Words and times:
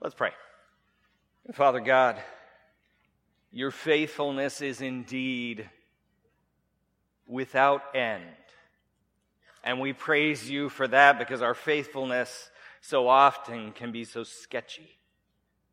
Let's 0.00 0.14
pray. 0.14 0.30
Father 1.52 1.80
God, 1.80 2.20
your 3.50 3.72
faithfulness 3.72 4.60
is 4.60 4.80
indeed 4.80 5.68
without 7.26 7.96
end. 7.96 8.24
And 9.64 9.80
we 9.80 9.92
praise 9.92 10.48
you 10.48 10.68
for 10.68 10.86
that 10.86 11.18
because 11.18 11.42
our 11.42 11.54
faithfulness 11.54 12.50
so 12.80 13.08
often 13.08 13.72
can 13.72 13.90
be 13.90 14.04
so 14.04 14.22
sketchy. 14.22 14.88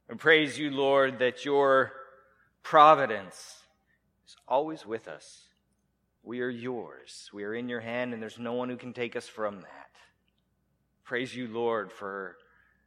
We 0.09 0.15
praise 0.15 0.57
you, 0.57 0.71
Lord, 0.71 1.19
that 1.19 1.45
your 1.45 1.91
providence 2.63 3.61
is 4.25 4.35
always 4.47 4.87
with 4.87 5.07
us. 5.07 5.49
We 6.23 6.41
are 6.41 6.49
yours. 6.49 7.29
We 7.31 7.43
are 7.43 7.53
in 7.53 7.69
your 7.69 7.79
hand, 7.79 8.13
and 8.13 8.21
there's 8.21 8.39
no 8.39 8.53
one 8.53 8.69
who 8.69 8.77
can 8.77 8.93
take 8.93 9.15
us 9.15 9.27
from 9.27 9.61
that. 9.61 9.91
Praise 11.03 11.35
you, 11.35 11.47
Lord, 11.47 11.91
for 11.91 12.37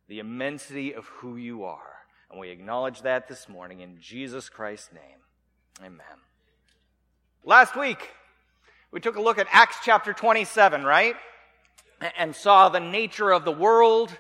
the 0.09 0.19
immensity 0.19 0.95
of 0.95 1.07
who 1.07 1.37
you 1.37 1.65
are. 1.65 1.99
And 2.31 2.41
we 2.41 2.51
acknowledge 2.51 3.03
that 3.03 3.29
this 3.29 3.49
morning 3.49 3.81
in 3.81 3.99
Jesus 4.01 4.49
Christ's 4.49 4.93
name. 4.93 5.83
Amen. 5.85 6.07
Last 7.45 7.77
week, 7.77 8.11
we 8.91 9.01
took 9.01 9.17
a 9.17 9.23
look 9.23 9.39
at 9.39 9.47
Acts 9.51 9.79
chapter 9.85 10.13
27, 10.13 10.83
right? 10.83 11.15
And 12.17 12.35
saw 12.35 12.69
the 12.69 12.81
nature 12.81 13.31
of 13.31 13.45
the 13.45 13.53
world, 13.53 14.17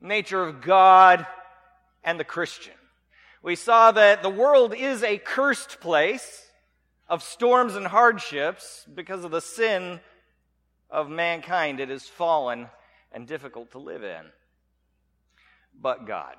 nature 0.00 0.42
of 0.42 0.60
God, 0.60 1.26
and 2.04 2.20
the 2.20 2.24
Christian. 2.24 2.74
We 3.42 3.56
saw 3.56 3.90
that 3.92 4.22
the 4.22 4.30
world 4.30 4.74
is 4.74 5.02
a 5.02 5.18
cursed 5.18 5.80
place 5.80 6.46
of 7.08 7.22
storms 7.22 7.74
and 7.74 7.86
hardships 7.86 8.86
because 8.92 9.24
of 9.24 9.30
the 9.30 9.40
sin 9.40 10.00
of 10.90 11.08
mankind. 11.08 11.80
It 11.80 11.90
is 11.90 12.04
fallen 12.04 12.68
and 13.12 13.26
difficult 13.26 13.72
to 13.72 13.78
live 13.78 14.04
in. 14.04 14.26
But 15.80 16.06
God. 16.06 16.36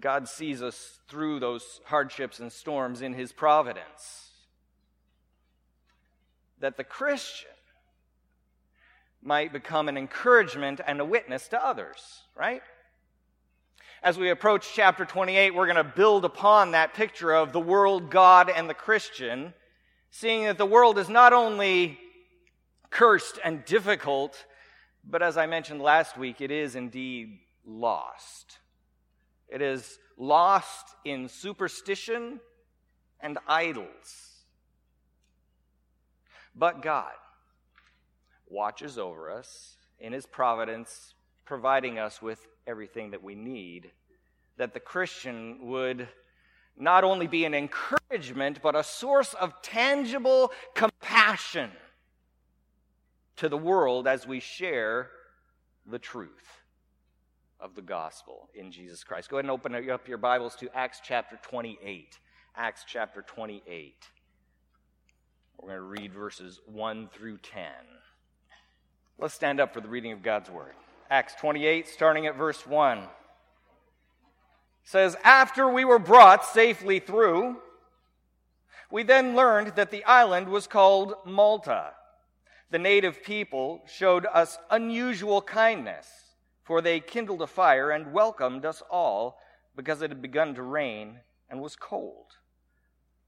God 0.00 0.28
sees 0.28 0.62
us 0.62 0.98
through 1.08 1.40
those 1.40 1.80
hardships 1.86 2.38
and 2.38 2.52
storms 2.52 3.00
in 3.00 3.14
His 3.14 3.32
providence. 3.32 4.30
That 6.60 6.76
the 6.76 6.84
Christian 6.84 7.50
might 9.22 9.52
become 9.52 9.88
an 9.88 9.96
encouragement 9.96 10.80
and 10.86 11.00
a 11.00 11.04
witness 11.04 11.48
to 11.48 11.64
others, 11.64 12.22
right? 12.36 12.62
As 14.02 14.18
we 14.18 14.30
approach 14.30 14.68
chapter 14.74 15.04
28, 15.04 15.54
we're 15.54 15.66
going 15.66 15.76
to 15.76 15.84
build 15.84 16.24
upon 16.24 16.72
that 16.72 16.94
picture 16.94 17.32
of 17.32 17.52
the 17.52 17.60
world, 17.60 18.10
God, 18.10 18.50
and 18.50 18.68
the 18.68 18.74
Christian, 18.74 19.54
seeing 20.10 20.44
that 20.44 20.58
the 20.58 20.66
world 20.66 20.98
is 20.98 21.08
not 21.08 21.32
only 21.32 21.98
cursed 22.90 23.38
and 23.42 23.64
difficult, 23.64 24.44
but 25.02 25.22
as 25.22 25.36
I 25.36 25.46
mentioned 25.46 25.80
last 25.80 26.16
week, 26.16 26.40
it 26.40 26.50
is 26.50 26.76
indeed 26.76 27.40
lost. 27.66 28.58
It 29.48 29.62
is 29.62 29.98
lost 30.16 30.94
in 31.04 31.28
superstition 31.28 32.40
and 33.20 33.38
idols. 33.46 34.44
But 36.54 36.82
God 36.82 37.12
watches 38.48 38.98
over 38.98 39.30
us 39.30 39.76
in 39.98 40.12
His 40.12 40.26
providence, 40.26 41.14
providing 41.44 41.98
us 41.98 42.22
with 42.22 42.46
everything 42.66 43.10
that 43.10 43.22
we 43.22 43.34
need, 43.34 43.90
that 44.56 44.72
the 44.72 44.80
Christian 44.80 45.58
would 45.68 46.08
not 46.78 47.04
only 47.04 47.26
be 47.26 47.44
an 47.44 47.54
encouragement, 47.54 48.60
but 48.62 48.76
a 48.76 48.84
source 48.84 49.34
of 49.34 49.60
tangible 49.62 50.52
compassion 50.74 51.70
to 53.36 53.48
the 53.48 53.56
world 53.56 54.06
as 54.06 54.26
we 54.26 54.40
share 54.40 55.10
the 55.86 55.98
truth 55.98 56.65
of 57.60 57.74
the 57.74 57.82
gospel 57.82 58.48
in 58.54 58.70
Jesus 58.70 59.04
Christ. 59.04 59.30
Go 59.30 59.36
ahead 59.36 59.44
and 59.44 59.50
open 59.50 59.74
up 59.74 60.08
your 60.08 60.18
Bibles 60.18 60.56
to 60.56 60.68
Acts 60.74 61.00
chapter 61.02 61.38
28. 61.42 62.18
Acts 62.56 62.84
chapter 62.86 63.22
28. 63.22 63.94
We're 65.58 65.68
going 65.68 65.78
to 65.78 66.00
read 66.02 66.12
verses 66.12 66.60
1 66.66 67.08
through 67.14 67.38
10. 67.38 67.62
Let's 69.18 69.34
stand 69.34 69.60
up 69.60 69.72
for 69.72 69.80
the 69.80 69.88
reading 69.88 70.12
of 70.12 70.22
God's 70.22 70.50
word. 70.50 70.74
Acts 71.10 71.34
28, 71.40 71.88
starting 71.88 72.26
at 72.26 72.36
verse 72.36 72.66
1. 72.66 73.04
Says, 74.84 75.16
After 75.24 75.68
we 75.68 75.84
were 75.84 75.98
brought 75.98 76.44
safely 76.44 76.98
through, 76.98 77.56
we 78.90 79.02
then 79.02 79.34
learned 79.34 79.76
that 79.76 79.90
the 79.90 80.04
island 80.04 80.48
was 80.48 80.66
called 80.66 81.14
Malta. 81.24 81.92
The 82.70 82.78
native 82.78 83.22
people 83.22 83.82
showed 83.86 84.26
us 84.26 84.58
unusual 84.70 85.40
kindness, 85.40 86.06
for 86.66 86.80
they 86.80 86.98
kindled 86.98 87.40
a 87.40 87.46
fire 87.46 87.92
and 87.92 88.12
welcomed 88.12 88.66
us 88.66 88.82
all 88.90 89.38
because 89.76 90.02
it 90.02 90.10
had 90.10 90.20
begun 90.20 90.54
to 90.56 90.62
rain 90.62 91.20
and 91.48 91.60
was 91.60 91.76
cold. 91.76 92.26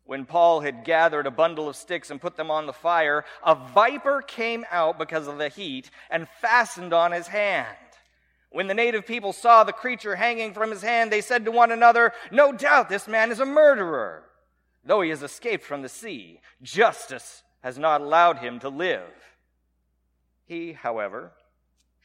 When 0.05 0.27
Paul 0.27 0.61
had 0.61 0.85
gathered 0.85 1.27
a 1.27 1.31
bundle 1.31 1.69
of 1.69 1.77
sticks 1.77 2.11
and 2.11 2.21
put 2.21 2.37
them 2.37 2.51
on 2.51 2.67
the 2.67 2.73
fire, 2.73 3.25
a 3.45 3.55
viper 3.55 4.23
came 4.23 4.65
out 4.73 4.99
because 4.99 5.29
of 5.29 5.39
the 5.39 5.51
heat 5.51 5.91
and 6.11 6.29
fastened 6.41 6.93
on 6.93 7.13
his 7.13 7.29
hand. 7.29 7.77
When 8.51 8.67
the 8.67 8.75
native 8.75 9.07
people 9.07 9.33
saw 9.33 9.63
the 9.63 9.73
creature 9.73 10.17
hanging 10.17 10.53
from 10.53 10.71
his 10.71 10.83
hand, 10.83 11.13
they 11.13 11.21
said 11.21 11.45
to 11.45 11.53
one 11.53 11.71
another, 11.71 12.13
No 12.33 12.51
doubt 12.53 12.89
this 12.89 13.07
man 13.07 13.31
is 13.31 13.39
a 13.39 13.47
murderer. 13.47 14.25
Though 14.83 15.03
he 15.03 15.11
has 15.11 15.23
escaped 15.23 15.65
from 15.65 15.83
the 15.83 15.89
sea, 15.89 16.41
justice 16.61 17.43
has 17.63 17.79
not 17.79 18.01
allowed 18.01 18.39
him 18.39 18.59
to 18.61 18.69
live. 18.69 19.13
He, 20.47 20.73
however, 20.73 21.33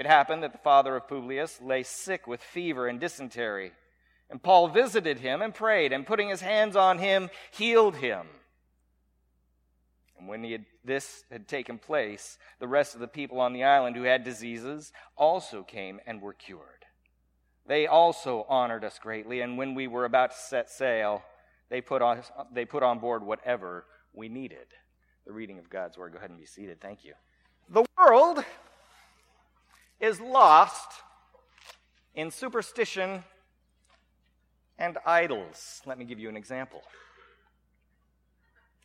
It 0.00 0.06
happened 0.06 0.42
that 0.44 0.52
the 0.52 0.58
father 0.58 0.96
of 0.96 1.08
Publius 1.08 1.60
lay 1.60 1.82
sick 1.82 2.26
with 2.26 2.40
fever 2.42 2.88
and 2.88 2.98
dysentery. 2.98 3.72
And 4.30 4.42
Paul 4.42 4.68
visited 4.68 5.18
him 5.18 5.42
and 5.42 5.54
prayed, 5.54 5.92
and 5.92 6.06
putting 6.06 6.30
his 6.30 6.40
hands 6.40 6.74
on 6.74 6.96
him, 6.96 7.28
healed 7.50 7.96
him. 7.96 8.26
And 10.18 10.26
when 10.26 10.42
had, 10.42 10.64
this 10.86 11.24
had 11.30 11.46
taken 11.46 11.76
place, 11.76 12.38
the 12.60 12.66
rest 12.66 12.94
of 12.94 13.02
the 13.02 13.08
people 13.08 13.40
on 13.40 13.52
the 13.52 13.64
island 13.64 13.94
who 13.94 14.04
had 14.04 14.24
diseases 14.24 14.90
also 15.18 15.62
came 15.62 16.00
and 16.06 16.22
were 16.22 16.32
cured. 16.32 16.86
They 17.66 17.86
also 17.86 18.46
honored 18.48 18.84
us 18.84 18.98
greatly, 18.98 19.42
and 19.42 19.58
when 19.58 19.74
we 19.74 19.86
were 19.86 20.06
about 20.06 20.30
to 20.30 20.38
set 20.38 20.70
sail, 20.70 21.22
they 21.68 21.82
put 21.82 22.00
on, 22.00 22.22
they 22.50 22.64
put 22.64 22.82
on 22.82 23.00
board 23.00 23.22
whatever 23.22 23.84
we 24.14 24.30
needed. 24.30 24.68
The 25.26 25.32
reading 25.34 25.58
of 25.58 25.68
God's 25.68 25.98
word. 25.98 26.12
Go 26.12 26.16
ahead 26.16 26.30
and 26.30 26.38
be 26.38 26.46
seated. 26.46 26.80
Thank 26.80 27.04
you. 27.04 27.12
The 27.68 27.84
world 27.98 28.42
is 30.00 30.20
lost 30.20 30.90
in 32.14 32.30
superstition 32.30 33.22
and 34.78 34.98
idols. 35.06 35.82
Let 35.86 35.98
me 35.98 36.04
give 36.04 36.18
you 36.18 36.28
an 36.28 36.36
example. 36.36 36.82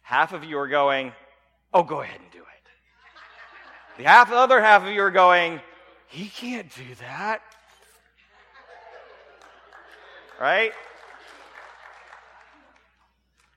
Half 0.01 0.33
of 0.33 0.43
you 0.43 0.59
are 0.59 0.67
going, 0.67 1.13
oh, 1.73 1.83
go 1.83 2.01
ahead 2.01 2.19
and 2.19 2.31
do 2.31 2.39
it. 2.39 2.45
The 3.97 4.03
half, 4.03 4.29
the 4.29 4.35
other 4.35 4.61
half 4.61 4.83
of 4.83 4.89
you 4.89 5.01
are 5.01 5.11
going, 5.11 5.61
he 6.07 6.27
can't 6.27 6.69
do 6.75 6.95
that. 6.99 7.41
Right? 10.39 10.73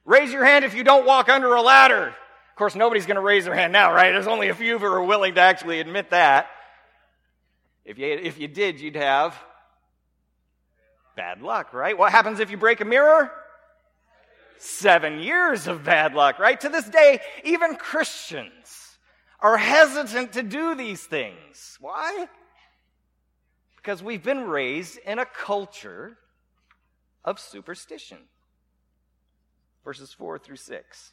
Raise 0.04 0.32
your 0.32 0.44
hand 0.44 0.64
if 0.64 0.74
you 0.74 0.84
don't 0.84 1.04
walk 1.04 1.28
under 1.28 1.54
a 1.54 1.60
ladder. 1.60 2.06
Of 2.06 2.56
course, 2.56 2.74
nobody's 2.74 3.04
going 3.04 3.16
to 3.16 3.20
raise 3.20 3.44
their 3.44 3.54
hand 3.54 3.72
now, 3.72 3.92
right? 3.92 4.12
There's 4.12 4.28
only 4.28 4.48
a 4.48 4.54
few 4.54 4.76
of 4.76 4.80
you 4.80 4.88
who 4.88 4.94
are 4.94 5.04
willing 5.04 5.34
to 5.34 5.40
actually 5.40 5.80
admit 5.80 6.10
that. 6.10 6.48
If 7.88 7.98
you, 7.98 8.06
if 8.06 8.38
you 8.38 8.48
did, 8.48 8.80
you'd 8.80 8.96
have 8.96 9.34
bad 11.16 11.40
luck, 11.40 11.72
right? 11.72 11.96
What 11.96 12.12
happens 12.12 12.38
if 12.38 12.50
you 12.50 12.58
break 12.58 12.82
a 12.82 12.84
mirror? 12.84 13.32
Seven 14.58 15.20
years 15.20 15.66
of 15.66 15.84
bad 15.84 16.12
luck, 16.12 16.38
right? 16.38 16.60
To 16.60 16.68
this 16.68 16.86
day, 16.86 17.20
even 17.44 17.76
Christians 17.76 18.98
are 19.40 19.56
hesitant 19.56 20.34
to 20.34 20.42
do 20.42 20.74
these 20.74 21.02
things. 21.02 21.78
Why? 21.80 22.28
Because 23.76 24.02
we've 24.02 24.22
been 24.22 24.44
raised 24.44 24.98
in 24.98 25.18
a 25.18 25.24
culture 25.24 26.18
of 27.24 27.40
superstition. 27.40 28.18
Verses 29.82 30.12
4 30.12 30.38
through 30.38 30.56
6. 30.56 31.12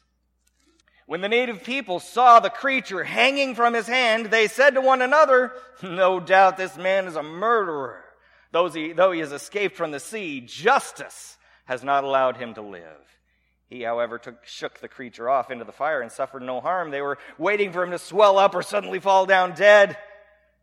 When 1.06 1.20
the 1.20 1.28
native 1.28 1.62
people 1.62 2.00
saw 2.00 2.40
the 2.40 2.50
creature 2.50 3.04
hanging 3.04 3.54
from 3.54 3.74
his 3.74 3.86
hand, 3.86 4.26
they 4.26 4.48
said 4.48 4.74
to 4.74 4.80
one 4.80 5.02
another, 5.02 5.52
No 5.82 6.18
doubt 6.18 6.56
this 6.56 6.76
man 6.76 7.06
is 7.06 7.14
a 7.14 7.22
murderer. 7.22 8.02
Though 8.50 8.68
he, 8.68 8.92
though 8.92 9.12
he 9.12 9.20
has 9.20 9.32
escaped 9.32 9.76
from 9.76 9.92
the 9.92 10.00
sea, 10.00 10.40
justice 10.40 11.38
has 11.66 11.84
not 11.84 12.02
allowed 12.02 12.36
him 12.36 12.54
to 12.54 12.62
live. 12.62 12.82
He, 13.68 13.82
however, 13.82 14.18
took, 14.18 14.44
shook 14.46 14.80
the 14.80 14.88
creature 14.88 15.28
off 15.28 15.50
into 15.50 15.64
the 15.64 15.72
fire 15.72 16.00
and 16.00 16.10
suffered 16.10 16.42
no 16.42 16.60
harm. 16.60 16.90
They 16.90 17.02
were 17.02 17.18
waiting 17.38 17.72
for 17.72 17.84
him 17.84 17.90
to 17.92 17.98
swell 17.98 18.38
up 18.38 18.54
or 18.54 18.62
suddenly 18.62 18.98
fall 18.98 19.26
down 19.26 19.54
dead. 19.54 19.96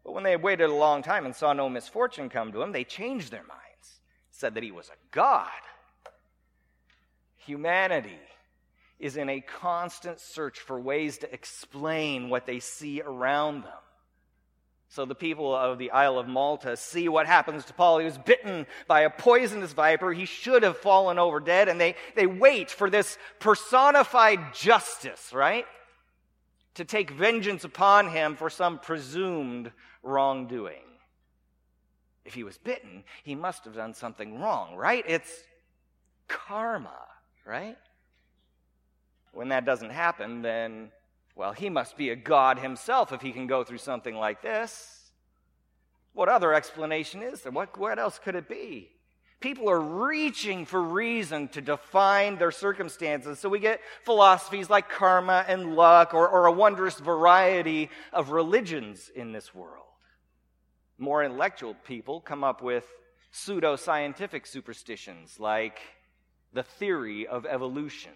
But 0.03 0.13
when 0.13 0.23
they 0.23 0.31
had 0.31 0.43
waited 0.43 0.69
a 0.69 0.73
long 0.73 1.03
time 1.03 1.25
and 1.25 1.35
saw 1.35 1.53
no 1.53 1.69
misfortune 1.69 2.29
come 2.29 2.51
to 2.51 2.61
him, 2.61 2.73
they 2.73 2.83
changed 2.83 3.31
their 3.31 3.43
minds, 3.43 4.01
said 4.31 4.55
that 4.55 4.63
he 4.63 4.71
was 4.71 4.89
a 4.89 5.15
god. 5.15 5.47
Humanity 7.45 8.19
is 8.99 9.17
in 9.17 9.29
a 9.29 9.41
constant 9.41 10.19
search 10.19 10.59
for 10.59 10.79
ways 10.79 11.19
to 11.19 11.33
explain 11.33 12.29
what 12.29 12.45
they 12.45 12.59
see 12.59 13.01
around 13.01 13.63
them. 13.63 13.71
So 14.93 15.05
the 15.05 15.15
people 15.15 15.55
of 15.55 15.79
the 15.79 15.89
Isle 15.89 16.19
of 16.19 16.27
Malta 16.27 16.77
see 16.77 17.09
what 17.09 17.25
happens 17.25 17.65
to 17.65 17.73
Paul. 17.73 17.97
He 17.97 18.05
was 18.05 18.19
bitten 18.19 18.67
by 18.87 19.01
a 19.01 19.09
poisonous 19.09 19.73
viper. 19.73 20.13
He 20.13 20.25
should 20.25 20.61
have 20.61 20.77
fallen 20.77 21.17
over 21.17 21.39
dead. 21.39 21.67
And 21.67 21.81
they, 21.81 21.95
they 22.15 22.27
wait 22.27 22.69
for 22.69 22.91
this 22.91 23.17
personified 23.39 24.53
justice, 24.53 25.33
right? 25.33 25.65
To 26.75 26.85
take 26.85 27.09
vengeance 27.09 27.63
upon 27.63 28.09
him 28.09 28.35
for 28.35 28.51
some 28.51 28.77
presumed 28.77 29.71
wrongdoing. 30.03 30.85
If 32.23 32.35
he 32.35 32.43
was 32.43 32.59
bitten, 32.59 33.03
he 33.23 33.33
must 33.33 33.65
have 33.65 33.75
done 33.75 33.95
something 33.95 34.39
wrong, 34.39 34.75
right? 34.75 35.03
It's 35.07 35.31
karma, 36.27 36.99
right? 37.45 37.77
When 39.33 39.49
that 39.49 39.65
doesn't 39.65 39.89
happen, 39.89 40.41
then 40.41 40.91
well, 41.35 41.53
he 41.53 41.69
must 41.69 41.97
be 41.97 42.09
a 42.09 42.15
God 42.15 42.59
himself 42.59 43.11
if 43.11 43.21
he 43.21 43.31
can 43.31 43.47
go 43.47 43.63
through 43.63 43.79
something 43.79 44.15
like 44.15 44.41
this. 44.41 45.11
What 46.13 46.29
other 46.29 46.53
explanation 46.53 47.23
is 47.23 47.41
there? 47.41 47.51
What, 47.51 47.77
what 47.77 47.97
else 47.97 48.19
could 48.19 48.35
it 48.35 48.47
be? 48.47 48.91
People 49.39 49.69
are 49.69 49.81
reaching 49.81 50.65
for 50.65 50.81
reason 50.81 51.47
to 51.49 51.61
define 51.61 52.37
their 52.37 52.51
circumstances. 52.51 53.39
So 53.39 53.49
we 53.49 53.59
get 53.59 53.81
philosophies 54.03 54.69
like 54.69 54.89
karma 54.89 55.43
and 55.47 55.75
luck, 55.75 56.13
or, 56.13 56.29
or 56.29 56.45
a 56.45 56.51
wondrous 56.51 56.99
variety 56.99 57.89
of 58.13 58.29
religions 58.29 59.11
in 59.13 59.31
this 59.31 59.53
world. 59.53 59.83
More 60.99 61.23
intellectual 61.23 61.73
people 61.73 62.21
come 62.21 62.43
up 62.43 62.61
with 62.61 62.85
pseudo 63.31 63.75
scientific 63.75 64.45
superstitions 64.45 65.39
like 65.39 65.79
the 66.53 66.63
theory 66.63 67.25
of 67.25 67.47
evolution 67.47 68.11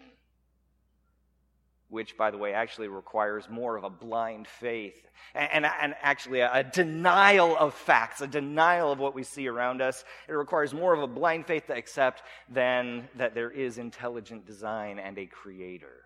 which, 1.89 2.17
by 2.17 2.31
the 2.31 2.37
way, 2.37 2.53
actually 2.53 2.87
requires 2.87 3.49
more 3.49 3.77
of 3.77 3.83
a 3.83 3.89
blind 3.89 4.47
faith 4.47 5.07
and, 5.33 5.49
and, 5.51 5.73
and, 5.81 5.95
actually 6.01 6.41
a, 6.41 6.51
a 6.53 6.63
denial 6.63 7.55
of 7.57 7.73
facts, 7.73 8.21
a 8.21 8.27
denial 8.27 8.91
of 8.91 8.99
what 8.99 9.15
we 9.15 9.23
see 9.23 9.47
around 9.47 9.81
us. 9.81 10.03
It 10.27 10.33
requires 10.33 10.73
more 10.73 10.93
of 10.93 11.01
a 11.01 11.07
blind 11.07 11.45
faith 11.45 11.67
to 11.67 11.75
accept 11.75 12.23
than 12.49 13.07
that 13.15 13.33
there 13.33 13.51
is 13.51 13.77
intelligent 13.77 14.45
design 14.45 14.99
and 14.99 15.17
a 15.17 15.25
creator. 15.25 16.03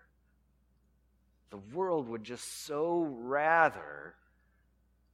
The 1.50 1.58
world 1.58 2.08
would 2.08 2.24
just 2.24 2.64
so 2.64 3.02
rather 3.02 4.14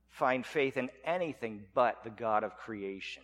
find 0.08 0.44
faith 0.44 0.76
in 0.76 0.90
anything 1.04 1.64
but 1.74 2.04
the 2.04 2.10
God 2.10 2.44
of 2.44 2.56
creation, 2.56 3.22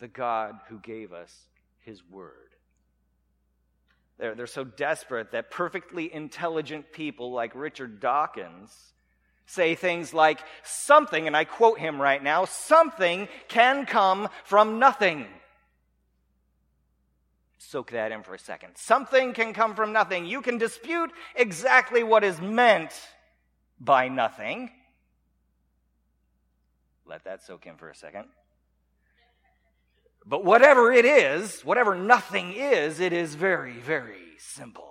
the 0.00 0.08
God 0.08 0.54
who 0.68 0.78
gave 0.78 1.12
us 1.12 1.34
his 1.80 2.02
word. 2.04 2.47
They're, 4.18 4.34
they're 4.34 4.46
so 4.46 4.64
desperate 4.64 5.32
that 5.32 5.50
perfectly 5.50 6.12
intelligent 6.12 6.92
people 6.92 7.32
like 7.32 7.54
Richard 7.54 8.00
Dawkins 8.00 8.72
say 9.46 9.74
things 9.74 10.12
like, 10.12 10.40
something, 10.62 11.26
and 11.26 11.36
I 11.36 11.44
quote 11.44 11.78
him 11.78 12.00
right 12.00 12.22
now, 12.22 12.44
something 12.44 13.28
can 13.48 13.86
come 13.86 14.28
from 14.44 14.78
nothing. 14.78 15.26
Soak 17.56 17.92
that 17.92 18.12
in 18.12 18.22
for 18.22 18.34
a 18.34 18.38
second. 18.38 18.72
Something 18.76 19.32
can 19.32 19.54
come 19.54 19.74
from 19.74 19.92
nothing. 19.92 20.26
You 20.26 20.42
can 20.42 20.58
dispute 20.58 21.10
exactly 21.34 22.02
what 22.02 22.24
is 22.24 22.40
meant 22.40 22.92
by 23.80 24.08
nothing. 24.08 24.70
Let 27.06 27.24
that 27.24 27.42
soak 27.42 27.66
in 27.66 27.76
for 27.76 27.88
a 27.88 27.94
second. 27.94 28.26
But 30.28 30.44
whatever 30.44 30.92
it 30.92 31.06
is, 31.06 31.62
whatever 31.62 31.94
nothing 31.94 32.52
is, 32.52 33.00
it 33.00 33.14
is 33.14 33.34
very, 33.34 33.72
very 33.72 34.36
simple. 34.36 34.84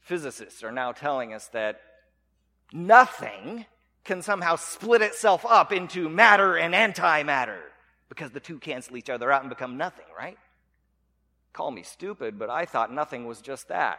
Physicists 0.00 0.62
are 0.62 0.70
now 0.70 0.92
telling 0.92 1.34
us 1.34 1.48
that 1.48 1.80
nothing 2.72 3.66
can 4.04 4.22
somehow 4.22 4.54
split 4.54 5.02
itself 5.02 5.44
up 5.44 5.72
into 5.72 6.08
matter 6.08 6.56
and 6.56 6.72
antimatter 6.72 7.58
because 8.08 8.30
the 8.30 8.38
two 8.38 8.60
cancel 8.60 8.96
each 8.96 9.10
other 9.10 9.32
out 9.32 9.42
and 9.42 9.50
become 9.50 9.76
nothing, 9.76 10.06
right? 10.16 10.38
Call 11.52 11.72
me 11.72 11.82
stupid, 11.82 12.38
but 12.38 12.48
I 12.48 12.64
thought 12.64 12.92
nothing 12.92 13.26
was 13.26 13.40
just 13.40 13.66
that. 13.68 13.98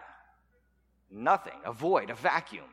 Nothing, 1.12 1.60
a 1.66 1.74
void, 1.74 2.10
a 2.10 2.16
vacuum. 2.16 2.64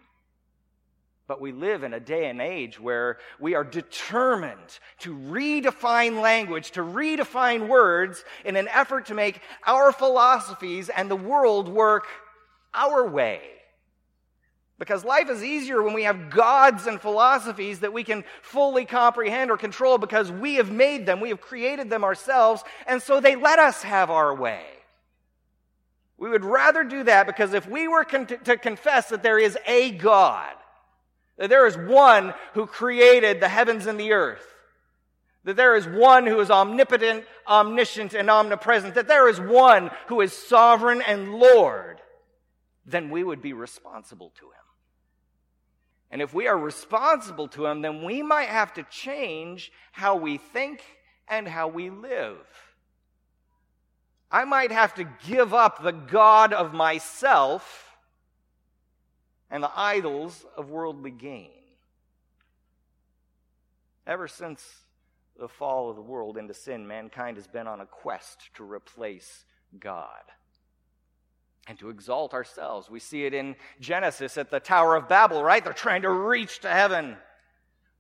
But 1.27 1.41
we 1.41 1.53
live 1.53 1.85
in 1.85 1.95
a 1.95 2.01
day 2.01 2.29
and 2.29 2.41
age 2.41 2.79
where 2.79 3.19
we 3.41 3.55
are 3.55 3.65
determined 3.65 4.79
to 4.99 5.17
redefine 5.17 6.21
language, 6.21 6.73
to 6.73 6.81
redefine 6.81 7.67
words 7.67 8.25
in 8.45 8.57
an 8.57 8.69
effort 8.69 9.07
to 9.07 9.15
make 9.15 9.41
our 9.67 9.91
philosophies 9.91 10.91
and 10.91 11.11
the 11.11 11.17
world 11.17 11.69
work 11.69 12.07
our 12.75 13.09
way. 13.09 13.41
Because 14.79 15.05
life 15.05 15.31
is 15.31 15.43
easier 15.43 15.83
when 15.83 15.95
we 15.95 16.03
have 16.03 16.29
gods 16.29 16.87
and 16.87 17.01
philosophies 17.01 17.81
that 17.81 17.93
we 17.93 18.05
can 18.05 18.25
fully 18.43 18.85
comprehend 18.85 19.51
or 19.51 19.57
control 19.57 19.97
because 19.97 20.31
we 20.31 20.57
have 20.57 20.71
made 20.71 21.07
them, 21.07 21.21
we 21.21 21.29
have 21.31 21.41
created 21.41 21.89
them 21.89 22.05
ourselves, 22.05 22.63
and 22.87 23.01
so 23.01 23.21
they 23.21 23.37
let 23.37 23.59
us 23.59 23.83
have 23.83 24.11
our 24.11 24.35
way. 24.35 24.65
We 26.19 26.29
would 26.29 26.45
rather 26.45 26.85
do 26.85 27.05
that 27.05 27.27
because 27.27 27.55
if 27.55 27.69
we 27.69 27.89
were 27.89 28.05
con- 28.05 28.27
to 28.27 28.57
confess 28.57 29.09
that 29.09 29.23
there 29.23 29.39
is 29.39 29.57
a 29.67 29.93
God, 29.93 30.55
that 31.37 31.51
there 31.51 31.67
is 31.67 31.77
one 31.77 32.35
who 32.55 32.67
created 32.67 33.41
the 33.41 33.49
heavens 33.49 33.87
and 33.87 33.99
the 33.99 34.13
earth. 34.13 34.47
That 35.45 35.57
there 35.57 35.77
is 35.77 35.87
one 35.87 36.27
who 36.27 36.41
is 36.41 36.51
omnipotent, 36.51 37.25
omniscient, 37.47 38.15
and 38.15 38.31
omnipresent. 38.31 38.95
That 38.95 39.09
there 39.09 39.29
is 39.29 39.41
one 39.41 39.91
who 40.07 40.21
is 40.21 40.33
sovereign 40.33 41.03
and 41.03 41.35
Lord. 41.35 42.01
Then 42.87 43.11
we 43.11 43.23
would 43.23 43.43
be 43.43 43.53
responsible 43.53 44.33
to 44.39 44.47
him. 44.47 44.53
And 46.11 46.23
if 46.23 46.33
we 46.33 46.47
are 46.47 46.57
responsible 46.57 47.49
to 47.49 47.67
him, 47.67 47.83
then 47.83 48.05
we 48.05 48.23
might 48.23 48.49
have 48.49 48.73
to 48.75 48.85
change 48.85 49.73
how 49.93 50.17
we 50.17 50.39
think 50.39 50.83
and 51.29 51.49
how 51.49 51.69
we 51.69 51.91
live. 51.91 52.39
I 54.31 54.45
might 54.45 54.73
have 54.73 54.95
to 54.95 55.05
give 55.27 55.53
up 55.53 55.83
the 55.83 55.93
God 55.93 56.53
of 56.53 56.73
myself 56.73 57.84
and 59.51 59.63
the 59.63 59.71
idols 59.75 60.45
of 60.57 60.71
worldly 60.71 61.11
gain. 61.11 61.51
Ever 64.07 64.29
since 64.29 64.65
the 65.39 65.49
fall 65.49 65.91
of 65.91 65.97
the 65.97 66.03
world 66.03 66.37
into 66.37 66.55
sin, 66.55 66.87
mankind 66.87 67.37
has 67.37 67.47
been 67.47 67.67
on 67.67 67.81
a 67.81 67.87
quest 67.87 68.51
to 68.55 68.65
replace 68.65 69.45
God 69.79 70.23
and 71.67 71.79
to 71.79 71.89
exalt 71.89 72.35
ourselves. 72.35 72.91
We 72.91 73.01
see 73.01 73.25
it 73.25 73.33
in 73.33 73.57
Genesis 73.81 74.37
at 74.37 74.51
the 74.51 74.61
Tower 74.61 74.97
of 74.97 75.09
Babel, 75.09 75.43
right? 75.43 75.65
They're 75.65 75.73
trying 75.73 76.03
to 76.03 76.11
reach 76.11 76.61
to 76.61 76.69
heaven. 76.69 77.17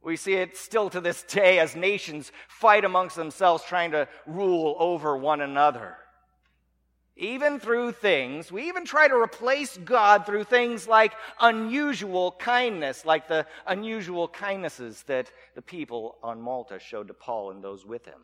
We 0.02 0.16
see 0.16 0.34
it 0.34 0.56
still 0.56 0.90
to 0.90 1.00
this 1.00 1.22
day 1.22 1.58
as 1.58 1.74
nations 1.74 2.30
fight 2.46 2.84
amongst 2.84 3.16
themselves, 3.16 3.64
trying 3.64 3.92
to 3.92 4.06
rule 4.26 4.76
over 4.78 5.16
one 5.16 5.40
another 5.40 5.96
even 7.16 7.61
through 7.61 7.92
things, 7.92 8.50
we 8.50 8.68
even 8.68 8.85
try 8.85 9.06
to 9.06 9.14
replace 9.14 9.76
God 9.76 10.26
through 10.26 10.44
things 10.44 10.88
like 10.88 11.12
unusual 11.40 12.33
kindness, 12.33 13.04
like 13.04 13.28
the 13.28 13.47
unusual 13.66 14.26
kindnesses 14.26 15.04
that 15.04 15.30
the 15.54 15.62
people 15.62 16.18
on 16.25 16.40
Malta 16.40 16.80
showed 16.80 17.09
to 17.09 17.14
Paul 17.14 17.52
and 17.52 17.62
those 17.62 17.87
with 17.87 18.04
him. 18.04 18.21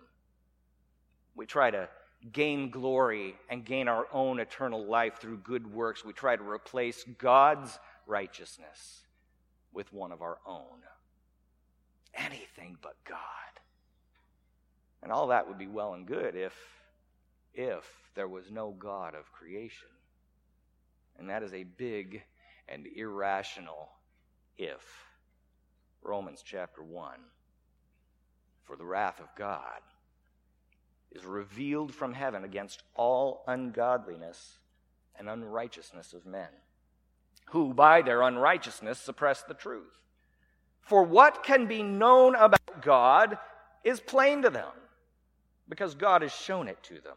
We 1.37 1.47
try 1.47 1.71
to 1.71 1.89
gain 2.33 2.71
glory 2.71 3.37
and 3.49 3.65
gain 3.65 3.87
our 3.87 4.09
own 4.13 4.41
eternal 4.41 4.85
life 4.85 5.19
through 5.21 5.39
good 5.39 5.73
works. 5.73 6.05
We 6.05 6.13
try 6.13 6.35
to 6.35 6.43
replace 6.43 7.05
God's 7.19 7.79
righteousness 8.09 9.05
with 9.73 9.93
one 9.93 10.11
of 10.11 10.21
our 10.21 10.39
own. 10.45 10.83
Anything 12.13 12.77
but 12.83 12.97
God. 13.09 13.19
And 15.01 15.13
all 15.13 15.29
that 15.29 15.47
would 15.47 15.59
be 15.59 15.69
well 15.69 15.95
and 15.95 16.07
good 16.07 16.35
if, 16.35 16.53
if 17.55 17.85
there 18.15 18.29
was 18.29 18.51
no 18.51 18.71
God 18.71 19.15
of 19.15 19.33
creation. 19.33 19.89
And 21.19 21.29
that 21.31 21.43
is 21.43 21.53
a 21.53 21.65
big 21.65 22.23
and 22.69 22.87
irrational 22.97 23.91
if. 24.57 24.83
Romans 26.03 26.43
chapter 26.45 26.83
1. 26.83 27.13
For 28.63 28.77
the 28.77 28.85
wrath 28.85 29.21
of 29.21 29.27
God 29.37 29.81
is 31.11 31.25
revealed 31.25 31.95
from 31.95 32.15
heaven 32.15 32.45
against 32.45 32.83
all 32.95 33.43
ungodliness 33.47 34.59
and 35.19 35.29
unrighteousness 35.29 36.13
of 36.13 36.25
men, 36.25 36.49
who 37.51 37.75
by 37.75 38.01
their 38.01 38.23
unrighteousness 38.23 38.99
suppress 38.99 39.43
the 39.43 39.55
truth. 39.55 39.99
For 40.81 41.03
what 41.03 41.43
can 41.43 41.67
be 41.67 41.83
known 41.83 42.35
about 42.37 42.83
God 42.83 43.37
is 43.85 44.01
plain 44.01 44.43
to 44.43 44.51
them, 44.51 44.73
because 45.69 45.95
God 45.95 46.23
has 46.23 46.33
shown 46.33 46.69
it 46.69 46.83
to 46.85 47.01
them. 47.01 47.17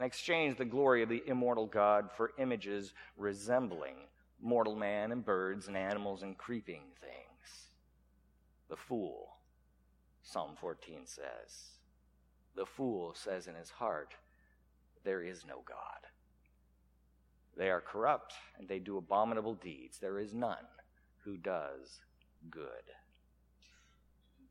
and 0.00 0.06
exchanged 0.06 0.56
the 0.56 0.64
glory 0.64 1.02
of 1.02 1.10
the 1.10 1.22
immortal 1.26 1.66
God 1.66 2.08
for 2.16 2.32
images 2.38 2.94
resembling 3.18 3.96
mortal 4.40 4.74
man 4.74 5.12
and 5.12 5.22
birds 5.22 5.68
and 5.68 5.76
animals 5.76 6.22
and 6.22 6.38
creeping 6.38 6.84
things. 7.02 7.66
The 8.70 8.76
fool, 8.76 9.36
Psalm 10.22 10.52
14 10.58 11.00
says, 11.04 11.72
the 12.56 12.64
fool 12.64 13.12
says 13.14 13.46
in 13.46 13.54
his 13.54 13.68
heart, 13.68 14.14
There 15.04 15.22
is 15.22 15.44
no 15.46 15.62
God. 15.66 16.06
They 17.54 17.68
are 17.68 17.82
corrupt 17.82 18.32
and 18.58 18.66
they 18.66 18.78
do 18.78 18.96
abominable 18.96 19.54
deeds. 19.54 19.98
There 19.98 20.18
is 20.18 20.32
none 20.32 20.66
who 21.24 21.36
does 21.36 22.00
good. 22.48 22.64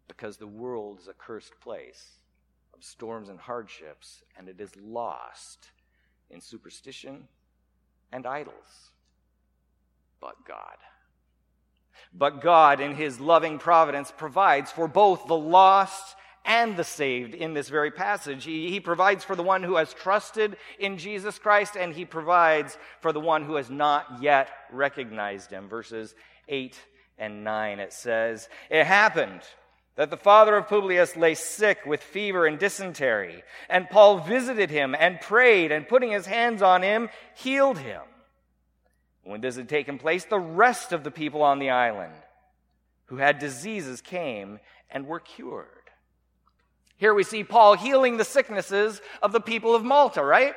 Because 0.08 0.38
the 0.38 0.46
world 0.46 1.00
is 1.00 1.08
a 1.08 1.14
cursed 1.14 1.60
place 1.60 2.19
of 2.80 2.86
storms 2.86 3.28
and 3.28 3.40
hardships, 3.40 4.24
and 4.38 4.48
it 4.48 4.62
is 4.62 4.72
lost 4.78 5.72
in 6.30 6.40
superstition 6.40 7.28
and 8.12 8.26
idols. 8.26 8.92
But 10.22 10.46
God. 10.46 10.78
But 12.14 12.42
God, 12.42 12.80
in 12.80 12.96
His 12.96 13.20
loving 13.20 13.60
providence, 13.60 14.14
provides 14.16 14.72
for 14.72 14.88
both 14.88 15.28
the 15.28 15.36
lost 15.36 16.16
and 16.46 16.78
the 16.78 16.86
saved 16.86 17.36
in 17.36 17.54
this 17.54 17.68
very 17.68 17.92
passage. 17.92 18.46
He, 18.46 18.70
he, 18.70 18.80
provides 18.80 19.26
for 19.26 19.36
the 19.36 19.44
one 19.44 19.62
who 19.62 19.76
has 19.76 19.94
trusted 19.94 20.56
in 20.80 20.98
Jesus 20.98 21.38
Christ, 21.38 21.76
and 21.76 21.94
he 21.94 22.06
provides 22.06 22.78
for 23.02 23.12
the 23.12 23.20
one 23.20 23.44
who 23.44 23.56
has 23.56 23.70
not 23.70 24.22
yet 24.22 24.50
recognized 24.72 25.52
him. 25.52 25.68
Verses 25.68 26.16
8 26.48 26.80
and 27.18 27.44
9, 27.44 27.80
it 27.80 27.92
says, 27.92 28.48
It 28.70 28.86
happened 28.86 29.42
that 30.00 30.10
the 30.10 30.16
father 30.16 30.56
of 30.56 30.70
Publius 30.70 31.18
lay 31.18 31.36
sick 31.36 31.86
with 31.86 32.02
fever 32.02 32.46
and 32.46 32.58
dysentery, 32.58 33.44
and 33.70 33.90
Paul 33.90 34.20
visited 34.20 34.70
him 34.70 34.96
and 34.98 35.20
prayed, 35.20 35.74
and 35.74 35.90
putting 35.90 36.12
his 36.12 36.26
hands 36.26 36.62
on 36.62 36.84
him, 36.84 37.10
healed 37.36 37.78
him. 37.78 38.04
When 39.26 39.42
this 39.42 39.58
had 39.58 39.68
taken 39.68 39.98
place, 39.98 40.24
the 40.24 40.40
rest 40.40 40.94
of 40.94 41.04
the 41.04 41.12
people 41.12 41.42
on 41.42 41.60
the 41.60 41.72
island 41.72 42.14
who 43.08 43.18
had 43.18 43.40
diseases 43.40 44.00
came 44.00 44.62
and 44.90 45.06
were 45.06 45.20
cured. 45.20 45.68
Here 46.96 47.14
we 47.14 47.24
see 47.26 47.44
Paul 47.44 47.74
healing 47.74 48.16
the 48.16 48.24
sicknesses 48.24 49.02
of 49.22 49.34
the 49.34 49.42
people 49.42 49.76
of 49.76 49.84
Malta, 49.84 50.24
right? 50.24 50.54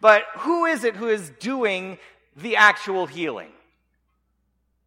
But 0.00 0.22
who 0.38 0.66
is 0.66 0.84
it 0.84 0.94
who 0.94 1.08
is 1.08 1.32
doing 1.40 1.98
the 2.36 2.54
actual 2.54 3.06
healing? 3.06 3.50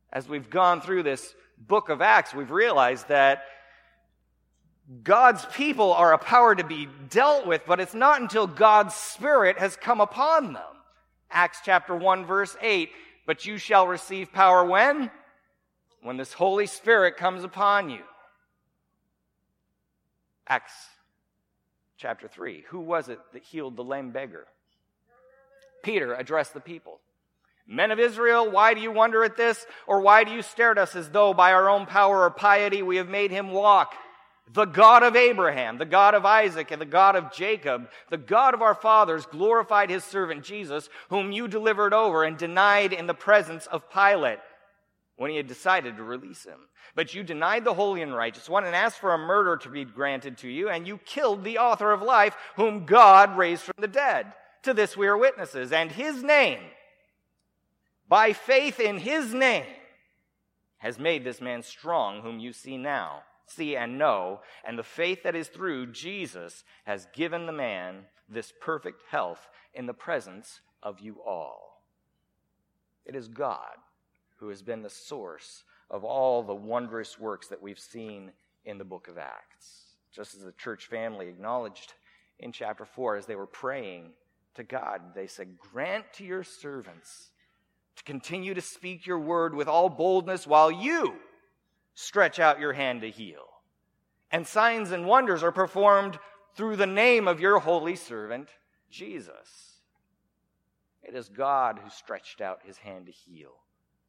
As 0.09 0.29
we've 0.29 0.49
gone 0.49 0.79
through 0.79 1.03
this 1.03 1.35
book 1.57 1.89
of 1.89 2.01
Acts, 2.01 2.33
we've 2.33 2.49
realized 2.49 3.09
that 3.09 3.43
God's 5.03 5.45
people 5.45 5.93
are 5.93 6.13
a 6.13 6.17
power 6.17 6.53
to 6.53 6.63
be 6.63 6.87
dealt 7.09 7.47
with, 7.47 7.61
but 7.65 7.79
it's 7.79 7.93
not 7.93 8.21
until 8.21 8.47
God's 8.47 8.93
Spirit 8.93 9.57
has 9.57 9.75
come 9.75 10.01
upon 10.01 10.53
them. 10.53 10.63
Acts 11.31 11.59
chapter 11.63 11.95
1, 11.95 12.25
verse 12.25 12.55
8. 12.61 12.89
But 13.25 13.45
you 13.45 13.57
shall 13.57 13.87
receive 13.87 14.33
power 14.33 14.65
when? 14.65 15.09
When 16.01 16.17
this 16.17 16.33
Holy 16.33 16.67
Spirit 16.67 17.15
comes 17.15 17.43
upon 17.45 17.89
you. 17.89 18.01
Acts 20.47 20.73
chapter 21.97 22.27
3. 22.27 22.65
Who 22.69 22.81
was 22.81 23.07
it 23.07 23.19
that 23.31 23.43
healed 23.43 23.77
the 23.77 23.83
lame 23.83 24.11
beggar? 24.11 24.45
Peter 25.83 26.13
addressed 26.13 26.53
the 26.53 26.59
people. 26.59 26.99
Men 27.65 27.91
of 27.91 27.99
Israel, 27.99 28.51
why 28.51 28.73
do 28.73 28.81
you 28.81 28.91
wonder 28.91 29.23
at 29.23 29.37
this? 29.37 29.65
Or 29.87 30.01
why 30.01 30.25
do 30.25 30.31
you 30.31 30.41
stare 30.41 30.71
at 30.71 30.77
us 30.77 30.97
as 30.97 31.09
though 31.09 31.33
by 31.33 31.53
our 31.53 31.69
own 31.69 31.85
power 31.85 32.23
or 32.23 32.29
piety 32.29 32.81
we 32.81 32.97
have 32.97 33.07
made 33.07 33.31
him 33.31 33.51
walk? 33.51 33.93
The 34.51 34.65
God 34.65 35.03
of 35.03 35.15
Abraham, 35.15 35.77
the 35.77 35.85
God 35.85 36.15
of 36.15 36.25
Isaac, 36.25 36.71
and 36.71 36.81
the 36.81 36.85
God 36.85 37.15
of 37.15 37.31
Jacob, 37.31 37.89
the 38.09 38.17
God 38.17 38.53
of 38.53 38.61
our 38.61 38.75
fathers, 38.75 39.25
glorified 39.25 39.89
his 39.89 40.03
servant 40.03 40.43
Jesus, 40.43 40.89
whom 41.09 41.31
you 41.31 41.47
delivered 41.47 41.93
over 41.93 42.23
and 42.23 42.37
denied 42.37 42.91
in 42.91 43.07
the 43.07 43.13
presence 43.13 43.67
of 43.67 43.89
Pilate 43.89 44.39
when 45.15 45.31
he 45.31 45.37
had 45.37 45.47
decided 45.47 45.95
to 45.95 46.03
release 46.03 46.43
him. 46.43 46.59
But 46.95 47.13
you 47.13 47.23
denied 47.23 47.63
the 47.63 47.73
holy 47.73 48.01
and 48.01 48.13
righteous 48.13 48.49
one 48.49 48.65
and 48.65 48.75
asked 48.75 48.99
for 48.99 49.13
a 49.13 49.17
murder 49.17 49.57
to 49.57 49.69
be 49.69 49.85
granted 49.85 50.37
to 50.39 50.49
you, 50.49 50.69
and 50.69 50.87
you 50.87 50.97
killed 50.99 51.43
the 51.43 51.57
author 51.57 51.91
of 51.91 52.01
life, 52.01 52.35
whom 52.55 52.85
God 52.85 53.37
raised 53.37 53.63
from 53.63 53.75
the 53.79 53.87
dead. 53.87 54.33
To 54.63 54.73
this 54.73 54.97
we 54.97 55.07
are 55.07 55.17
witnesses. 55.17 55.71
And 55.71 55.91
his 55.91 56.21
name, 56.21 56.59
by 58.07 58.33
faith 58.33 58.79
in 58.79 58.97
his 58.97 59.33
name, 59.33 59.65
has 60.77 60.99
made 60.99 61.23
this 61.23 61.39
man 61.39 61.63
strong, 61.63 62.21
whom 62.21 62.39
you 62.39 62.51
see 62.51 62.77
now, 62.77 63.23
see 63.45 63.75
and 63.75 63.97
know. 63.97 64.41
And 64.63 64.77
the 64.77 64.83
faith 64.83 65.23
that 65.23 65.35
is 65.35 65.47
through 65.47 65.87
Jesus 65.87 66.63
has 66.85 67.07
given 67.13 67.45
the 67.45 67.51
man 67.51 68.05
this 68.29 68.53
perfect 68.61 69.03
health 69.09 69.49
in 69.73 69.85
the 69.85 69.93
presence 69.93 70.61
of 70.81 70.99
you 70.99 71.17
all. 71.25 71.83
It 73.05 73.15
is 73.15 73.27
God 73.27 73.75
who 74.37 74.49
has 74.49 74.61
been 74.61 74.81
the 74.81 74.89
source 74.89 75.63
of 75.89 76.03
all 76.03 76.43
the 76.43 76.55
wondrous 76.55 77.19
works 77.19 77.47
that 77.47 77.61
we've 77.61 77.79
seen 77.79 78.31
in 78.65 78.77
the 78.77 78.83
book 78.83 79.07
of 79.07 79.17
Acts. 79.17 79.95
Just 80.11 80.35
as 80.35 80.41
the 80.41 80.51
church 80.53 80.87
family 80.87 81.27
acknowledged 81.27 81.93
in 82.39 82.51
chapter 82.51 82.85
4 82.85 83.17
as 83.17 83.25
they 83.25 83.35
were 83.35 83.45
praying 83.45 84.11
to 84.55 84.63
God, 84.63 85.01
they 85.15 85.27
said, 85.27 85.57
Grant 85.57 86.05
to 86.13 86.23
your 86.23 86.43
servants 86.43 87.29
to 87.95 88.03
continue 88.03 88.53
to 88.53 88.61
speak 88.61 89.05
your 89.05 89.19
word 89.19 89.53
with 89.53 89.67
all 89.67 89.89
boldness 89.89 90.47
while 90.47 90.71
you 90.71 91.15
stretch 91.93 92.39
out 92.39 92.59
your 92.59 92.73
hand 92.73 93.01
to 93.01 93.09
heal. 93.09 93.45
And 94.31 94.47
signs 94.47 94.91
and 94.91 95.05
wonders 95.05 95.43
are 95.43 95.51
performed 95.51 96.17
through 96.55 96.75
the 96.75 96.87
name 96.87 97.27
of 97.27 97.39
your 97.39 97.59
holy 97.59 97.95
servant, 97.95 98.49
Jesus. 98.89 99.81
It 101.03 101.15
is 101.15 101.29
God 101.29 101.79
who 101.83 101.89
stretched 101.89 102.41
out 102.41 102.61
his 102.65 102.77
hand 102.77 103.07
to 103.07 103.11
heal 103.11 103.53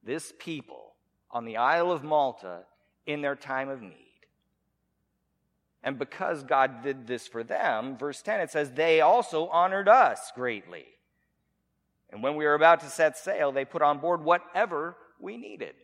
this 0.05 0.33
people 0.39 0.95
on 1.31 1.45
the 1.45 1.57
Isle 1.57 1.91
of 1.91 2.05
Malta 2.05 2.61
in 3.07 3.23
their 3.23 3.35
time 3.35 3.69
of 3.69 3.83
need. 3.83 4.01
And 5.83 5.99
because 5.99 6.43
God 6.45 6.83
did 6.83 7.07
this 7.07 7.27
for 7.27 7.43
them, 7.43 7.99
verse 7.99 8.23
10, 8.23 8.41
it 8.41 8.51
says, 8.51 8.71
they 8.71 9.01
also 9.01 9.49
honored 9.49 9.89
us 9.89 10.33
greatly. 10.35 10.87
And 12.11 12.23
when 12.23 12.37
we 12.37 12.45
were 12.45 12.55
about 12.55 12.81
to 12.81 12.87
set 12.87 13.19
sail, 13.19 13.53
they 13.53 13.65
put 13.65 13.83
on 13.83 13.99
board 13.99 14.23
whatever 14.23 14.97
we 15.19 15.37
needed. 15.37 15.75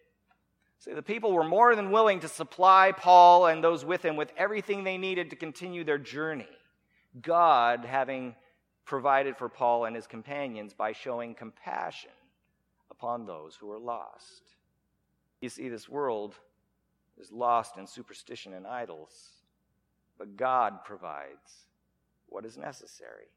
See, 0.80 0.94
the 0.94 1.02
people 1.02 1.32
were 1.32 1.44
more 1.44 1.76
than 1.76 1.90
willing 1.90 2.20
to 2.20 2.28
supply 2.28 2.92
Paul 2.96 3.46
and 3.46 3.62
those 3.62 3.84
with 3.84 4.02
him 4.02 4.16
with 4.16 4.32
everything 4.34 4.82
they 4.82 4.96
needed 4.96 5.28
to 5.30 5.37
continue 5.37 5.84
their 5.84 5.99
journey. 5.99 6.49
God 7.20 7.84
having 7.84 8.34
provided 8.87 9.37
for 9.37 9.50
Paul 9.50 9.84
and 9.84 9.94
his 9.94 10.06
companions 10.06 10.72
by 10.72 10.92
showing 10.92 11.34
compassion 11.34 12.10
upon 12.90 13.26
those 13.26 13.56
who 13.56 13.70
are 13.70 13.78
lost. 13.78 14.42
You 15.42 15.50
see, 15.50 15.68
this 15.68 15.87
world 15.87 16.34
is 17.20 17.30
lost 17.30 17.76
in 17.76 17.87
superstition 17.87 18.54
and 18.54 18.66
idols, 18.66 19.12
but 20.18 20.37
God 20.37 20.82
provides 20.84 21.66
what 22.26 22.46
is 22.46 22.56
necessary. 22.56 23.28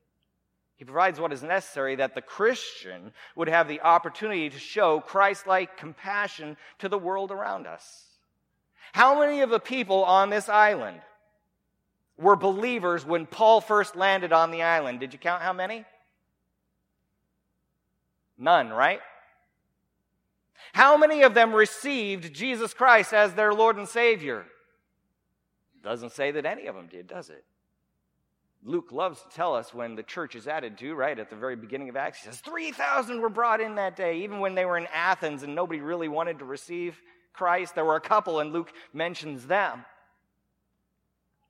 He 0.84 0.86
provides 0.86 1.18
what 1.18 1.32
is 1.32 1.42
necessary 1.42 1.96
that 1.96 2.14
the 2.14 2.22
Christian 2.22 3.14
would 3.38 3.48
have 3.48 3.70
the 3.70 3.80
opportunity 3.80 4.50
to 4.50 4.60
show 4.60 5.00
Christ 5.00 5.48
like 5.48 5.78
compassion 5.78 6.58
to 6.80 6.90
the 6.90 6.98
world 6.98 7.32
around 7.32 7.68
us. 7.68 8.04
How 8.92 9.18
many 9.18 9.40
of 9.40 9.50
the 9.50 9.62
people 9.62 10.04
on 10.04 10.30
this 10.30 10.50
island 10.50 11.00
were 12.18 12.36
believers 12.36 13.06
when 13.06 13.26
Paul 13.26 13.62
first 13.62 13.96
landed 13.96 14.34
on 14.34 14.52
the 14.52 14.64
island? 14.64 15.00
Did 15.00 15.14
you 15.14 15.20
count 15.20 15.42
how 15.42 15.54
many? 15.54 15.86
None, 18.38 18.70
right? 18.70 19.00
How 20.74 20.98
many 20.98 21.22
of 21.22 21.34
them 21.34 21.54
received 21.54 22.34
Jesus 22.34 22.74
Christ 22.74 23.14
as 23.14 23.36
their 23.36 23.54
Lord 23.54 23.78
and 23.78 23.88
Savior? 23.88 24.44
Doesn't 25.82 26.12
say 26.12 26.32
that 26.32 26.46
any 26.46 26.66
of 26.66 26.76
them 26.76 26.88
did, 26.88 27.08
does 27.08 27.30
it? 27.30 27.46
Luke 28.66 28.92
loves 28.92 29.22
to 29.22 29.30
tell 29.30 29.56
us 29.56 29.74
when 29.74 29.96
the 29.96 30.04
church 30.04 30.36
is 30.36 30.48
added 30.48 30.78
to, 30.78 30.94
right, 30.96 31.20
at 31.20 31.30
the 31.30 31.36
very 31.36 31.56
beginning 31.56 31.90
of 31.90 31.98
Acts. 31.98 32.20
He 32.20 32.26
says 32.26 32.40
3,000 32.40 33.20
were 33.20 33.30
brought 33.30 33.60
in 33.60 33.76
that 33.76 33.96
day, 33.96 34.20
even 34.20 34.40
when 34.40 34.56
they 34.56 34.64
were 34.64 34.78
in 34.78 34.88
Athens 34.94 35.44
and 35.44 35.54
nobody 35.54 35.82
really 35.82 36.08
wanted 36.08 36.40
to 36.40 36.46
receive 36.46 37.02
Christ. 37.34 37.76
There 37.76 37.84
were 37.84 37.98
a 37.98 38.02
couple, 38.02 38.40
and 38.40 38.54
Luke 38.54 38.72
mentions 38.94 39.48
them. 39.48 39.84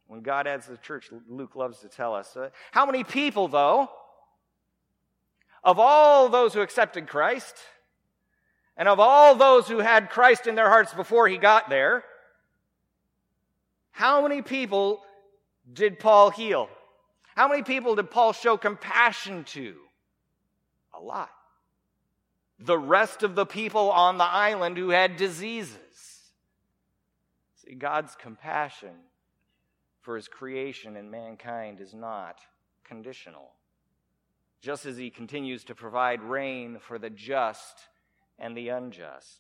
When 0.08 0.22
God 0.22 0.48
adds 0.48 0.66
the 0.66 0.78
church, 0.78 1.10
Luke 1.30 1.56
loves 1.56 1.80
to 1.80 1.88
tell 1.88 2.16
us. 2.16 2.36
Uh, 2.36 2.50
how 2.72 2.86
many 2.86 3.04
people, 3.04 3.48
though, 3.48 3.90
of 5.64 5.80
all 5.80 6.30
those 6.30 6.54
who 6.54 6.62
accepted 6.62 7.08
Christ, 7.08 7.56
And 8.76 8.88
of 8.88 9.00
all 9.00 9.36
those 9.36 9.68
who 9.68 9.80
had 9.80 10.10
Christ 10.10 10.48
in 10.48 10.56
their 10.56 10.70
hearts 10.70 10.94
before 10.94 11.28
he 11.28 11.38
got 11.38 11.70
there, 11.70 12.04
how 13.92 14.24
many 14.24 14.42
people 14.42 15.02
did 15.72 16.00
Paul 16.00 16.32
heal? 16.32 16.70
How 17.36 17.48
many 17.48 17.64
people 17.64 17.96
did 17.96 18.12
Paul 18.12 18.34
show 18.34 18.58
compassion 18.58 19.44
to? 19.46 19.76
A 20.94 21.00
lot. 21.00 21.32
The 22.60 22.78
rest 22.78 23.24
of 23.24 23.36
the 23.36 23.46
people 23.46 23.92
on 23.92 24.18
the 24.18 24.24
island 24.24 24.78
who 24.78 24.90
had 24.90 25.18
diseases. 25.18 25.78
See, 27.56 27.76
God's 27.76 28.16
compassion 28.16 28.94
for 30.02 30.16
his 30.16 30.28
creation 30.28 30.96
and 30.96 31.10
mankind 31.10 31.80
is 31.80 31.94
not 31.94 32.40
conditional. 32.84 33.52
Just 34.62 34.86
as 34.86 34.98
he 34.98 35.10
continues 35.10 35.64
to 35.66 35.76
provide 35.76 36.22
rain 36.22 36.78
for 36.80 37.00
the 37.00 37.10
just 37.10 37.88
and 38.38 38.56
the 38.56 38.70
unjust. 38.70 39.40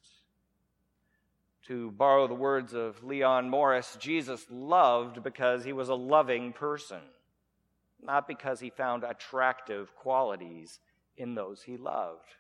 To 1.68 1.92
borrow 1.92 2.28
the 2.28 2.34
words 2.34 2.74
of 2.74 3.04
Leon 3.04 3.50
Morris, 3.50 3.98
Jesus 4.00 4.46
loved 4.50 5.24
because 5.24 5.64
he 5.64 5.72
was 5.72 5.90
a 5.90 5.96
loving 5.96 6.52
person, 6.52 7.00
not 8.05 8.27
because 8.27 8.60
he 8.60 8.69
found 8.69 9.03
attractive 9.03 9.95
qualities 9.95 10.79
in 11.17 11.36
those 11.36 11.63
he 11.63 11.77
loved. 11.77 12.36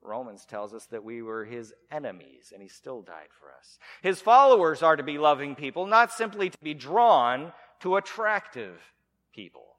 Romans 0.00 0.44
tells 0.44 0.72
us 0.74 0.86
that 0.86 1.04
we 1.04 1.22
were 1.22 1.44
his 1.44 1.74
enemies 1.90 2.52
and 2.52 2.62
he 2.62 2.68
still 2.68 3.02
died 3.02 3.28
for 3.38 3.52
us. 3.58 3.78
His 4.02 4.20
followers 4.20 4.82
are 4.82 4.96
to 4.96 5.02
be 5.02 5.18
loving 5.18 5.54
people, 5.54 5.86
not 5.86 6.12
simply 6.12 6.50
to 6.50 6.58
be 6.62 6.74
drawn 6.74 7.52
to 7.80 7.96
attractive 7.96 8.80
people. 9.34 9.76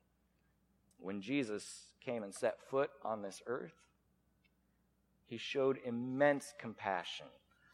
When 0.99 1.21
Jesus 1.21 1.93
came 2.03 2.23
and 2.23 2.33
set 2.33 2.61
foot 2.69 2.89
on 3.03 3.21
this 3.21 3.41
earth, 3.47 3.73
he 5.25 5.37
showed 5.37 5.79
immense 5.85 6.53
compassion 6.59 7.27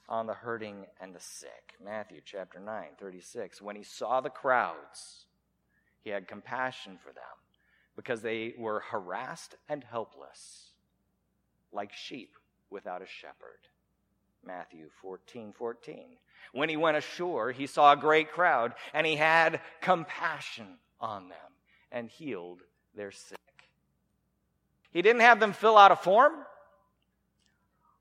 on 0.08 0.28
the 0.28 0.34
hurting 0.34 0.86
and 1.02 1.16
the 1.16 1.20
sick. 1.20 1.74
Matthew 1.84 2.22
chapter 2.24 2.60
9, 2.60 2.84
36. 3.00 3.62
When 3.62 3.76
he 3.76 3.84
saw 3.84 4.22
the 4.22 4.30
crowds, 4.30 5.26
he 6.06 6.12
had 6.12 6.28
compassion 6.28 7.00
for 7.04 7.12
them 7.12 7.24
because 7.96 8.22
they 8.22 8.54
were 8.58 8.80
harassed 8.92 9.56
and 9.68 9.84
helpless, 9.84 10.70
like 11.74 11.92
sheep 11.92 12.36
without 12.70 13.02
a 13.02 13.08
shepherd. 13.08 13.68
Matthew 14.46 14.88
14, 15.02 15.52
14. 15.58 16.06
When 16.54 16.70
he 16.70 16.78
went 16.78 16.96
ashore, 16.96 17.52
he 17.52 17.66
saw 17.66 17.92
a 17.92 17.98
great 17.98 18.32
crowd, 18.32 18.76
and 18.94 19.08
he 19.08 19.16
had 19.16 19.60
compassion 19.82 20.78
on 21.02 21.30
them 21.30 21.38
and 21.92 22.08
healed 22.08 22.62
their 22.96 23.12
sick. 23.12 23.40
He 24.92 25.02
didn't 25.02 25.22
have 25.22 25.40
them 25.40 25.54
fill 25.54 25.76
out 25.76 25.92
a 25.92 25.96
form 25.96 26.34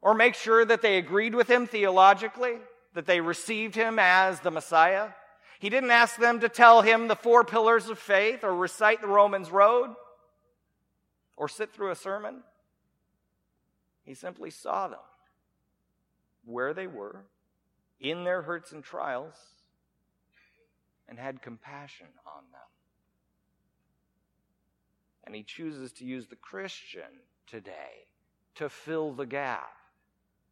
or 0.03 0.13
make 0.13 0.35
sure 0.35 0.63
that 0.63 0.83
they 0.83 0.99
agreed 0.99 1.35
with 1.35 1.49
him 1.49 1.67
theologically, 1.67 2.59
that 2.93 3.07
they 3.07 3.23
received 3.23 3.75
him 3.75 3.99
as 3.99 4.41
the 4.41 4.51
Messiah. 4.51 5.09
He 5.59 5.71
didn't 5.71 5.91
ask 5.91 6.17
them 6.17 6.41
to 6.41 6.49
tell 6.49 6.83
him 6.83 7.09
the 7.09 7.17
four 7.17 7.45
pillars 7.45 7.89
of 7.89 7.99
faith 7.99 8.45
or 8.45 8.55
recite 8.55 9.01
the 9.01 9.07
Romans 9.07 9.51
Road 9.51 9.95
or 11.37 11.49
sit 11.49 11.73
through 11.73 11.91
a 11.91 11.97
sermon. 11.97 12.43
He 14.05 14.15
simply 14.15 14.51
saw 14.51 14.89
them 14.89 14.99
where 16.45 16.75
they 16.75 16.87
were 16.87 17.25
in 18.01 18.25
their 18.25 18.43
hurts 18.43 18.73
and 18.73 18.85
trials 18.85 19.35
and 21.09 21.19
had 21.19 21.43
compassion 21.43 22.09
on 22.27 22.43
them. 22.53 22.61
And 25.25 25.35
he 25.35 25.43
chooses 25.43 25.93
to 25.95 26.05
use 26.05 26.27
the 26.27 26.37
Christian 26.37 27.21
today 27.47 28.07
to 28.57 28.69
fill 28.69 29.13
the 29.13 29.27
gap, 29.27 29.73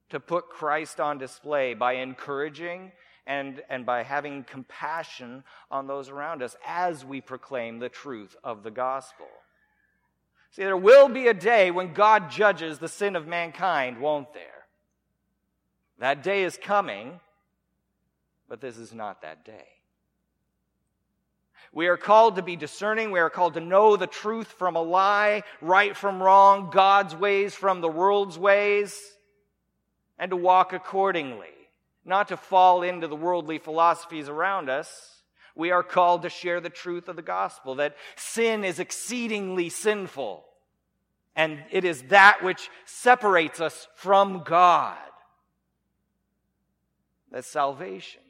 to 0.09 0.18
put 0.18 0.49
Christ 0.49 0.99
on 0.99 1.18
display 1.18 1.75
by 1.75 1.94
encouraging 1.94 2.92
and, 3.26 3.62
and 3.69 3.87
by 3.87 4.02
having 4.02 4.44
compassion 4.44 5.44
on 5.70 5.87
those 5.87 6.09
around 6.09 6.42
us 6.42 6.57
as 6.66 7.05
we 7.05 7.20
proclaim 7.20 7.79
the 7.79 7.88
truth 7.88 8.37
of 8.42 8.62
the 8.62 8.70
gospel. 8.70 9.27
See, 10.51 10.64
there 10.64 10.77
will 10.77 11.09
be 11.09 11.29
a 11.29 11.35
day 11.35 11.70
when 11.70 11.94
God 11.94 12.31
judges 12.31 12.79
the 12.79 12.88
sin 12.88 13.16
of 13.16 13.27
mankind, 13.27 14.01
won't 14.01 14.35
there? 14.35 14.66
That 15.99 16.23
day 16.23 16.42
is 16.42 16.59
coming, 16.61 17.20
but 18.49 18.61
this 18.61 18.77
is 18.77 18.92
not 18.92 19.23
that 19.23 19.44
day. 19.44 19.66
We 21.73 21.87
are 21.87 21.96
called 21.96 22.37
to 22.37 22.42
be 22.42 22.55
discerning. 22.55 23.12
We 23.12 23.20
are 23.20 23.31
called 23.31 23.55
to 23.55 23.61
know 23.61 23.96
the 23.96 24.07
truth 24.07 24.49
from 24.49 24.77
a 24.77 24.83
lie, 24.83 25.42
right 25.62 25.96
from 25.96 26.23
wrong, 26.23 26.68
God's 26.70 27.16
ways 27.16 27.55
from 27.55 27.81
the 27.81 27.88
world's 27.88 28.38
ways, 28.38 29.01
and 30.18 30.31
to 30.31 30.37
walk 30.37 30.75
accordingly, 30.75 31.46
not 32.05 32.29
to 32.29 32.37
fall 32.37 32.83
into 32.83 33.09
the 33.09 33.17
worldly 33.17 33.59
philosophies 33.59 34.29
around 34.29 34.69
us. 34.69 35.23
We 35.55 35.71
are 35.71 35.83
called 35.83 36.23
to 36.23 36.31
share 36.31 36.61
the 36.61 36.71
truth 36.71 37.09
of 37.09 37.17
the 37.17 37.23
gospel 37.23 37.77
that 37.77 37.97
sin 38.17 38.65
is 38.65 38.79
exceedingly 38.79 39.69
sinful, 39.69 40.45
and 41.37 41.62
it 41.71 41.85
is 41.85 42.03
that 42.05 42.43
which 42.43 42.71
separates 42.87 43.61
us 43.61 43.87
from 43.95 44.43
God. 44.45 44.97
That 47.31 47.45
salvation 47.45 48.23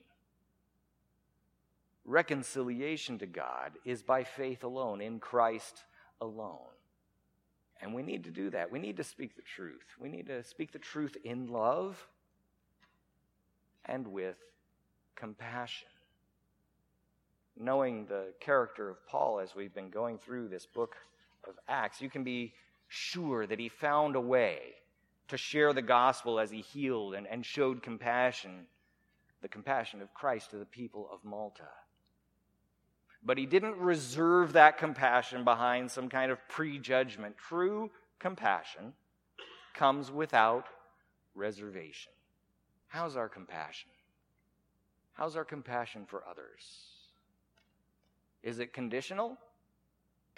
reconciliation 2.05 3.19
to 3.19 3.27
God 3.27 3.73
is 3.85 4.03
by 4.03 4.25
faith 4.25 4.65
alone, 4.65 5.01
in 5.01 5.19
Christ 5.19 5.85
alone. 6.21 6.59
And 7.81 7.95
we 7.95 8.03
need 8.03 8.25
to 8.25 8.31
do 8.31 8.51
that. 8.51 8.71
We 8.71 8.79
need 8.79 8.97
to 8.99 9.05
speak 9.05 9.35
the 9.37 9.43
truth. 9.43 9.87
We 10.01 10.09
need 10.09 10.27
to 10.27 10.45
speak 10.45 10.73
the 10.73 10.79
truth 10.79 11.17
in 11.25 11.49
love 11.49 12.07
and 13.85 14.07
with 14.07 14.37
compassion. 15.17 15.89
Knowing 17.57 18.07
the 18.07 18.33
character 18.41 18.89
of 18.89 19.07
Paul 19.07 19.41
as 19.41 19.55
we've 19.55 19.75
been 19.75 19.91
going 19.91 20.19
through 20.19 20.49
this 20.49 20.67
book 20.67 20.97
of 21.47 21.55
Acts, 21.69 22.01
you 22.01 22.09
can 22.09 22.25
be 22.25 22.55
sure 22.89 23.47
that 23.47 23.59
he 23.59 23.69
found 23.69 24.17
a 24.17 24.21
way 24.21 24.59
to 25.29 25.37
share 25.37 25.73
the 25.73 25.83
gospel 25.83 26.39
as 26.39 26.51
he 26.51 26.61
healed 26.61 27.15
and, 27.15 27.27
and 27.27 27.45
showed 27.45 27.83
compassion, 27.83 28.67
the 29.41 29.49
compassion 29.49 30.03
of 30.03 30.13
Christ 30.15 30.51
to 30.51 30.59
the 30.59 30.67
people 30.67 31.09
of 31.13 31.25
Malta. 31.25 31.69
But 33.25 33.39
he 33.39 33.47
didn't 33.47 33.79
reserve 33.79 34.55
that 34.55 34.79
compassion 34.79 35.45
behind 35.45 35.91
some 35.91 36.09
kind 36.09 36.33
of 36.33 36.39
prejudgment. 36.49 37.37
True 37.39 37.91
compassion 38.19 38.95
comes 39.75 40.11
without 40.11 40.67
reservation. 41.35 42.13
How's 42.93 43.17
our 43.17 43.31
compassion? 43.31 43.89
How's 45.15 45.35
our 45.35 45.47
compassion 45.47 46.05
for 46.07 46.23
others? 46.29 46.61
Is 48.43 48.59
it 48.59 48.75
conditional? 48.75 49.39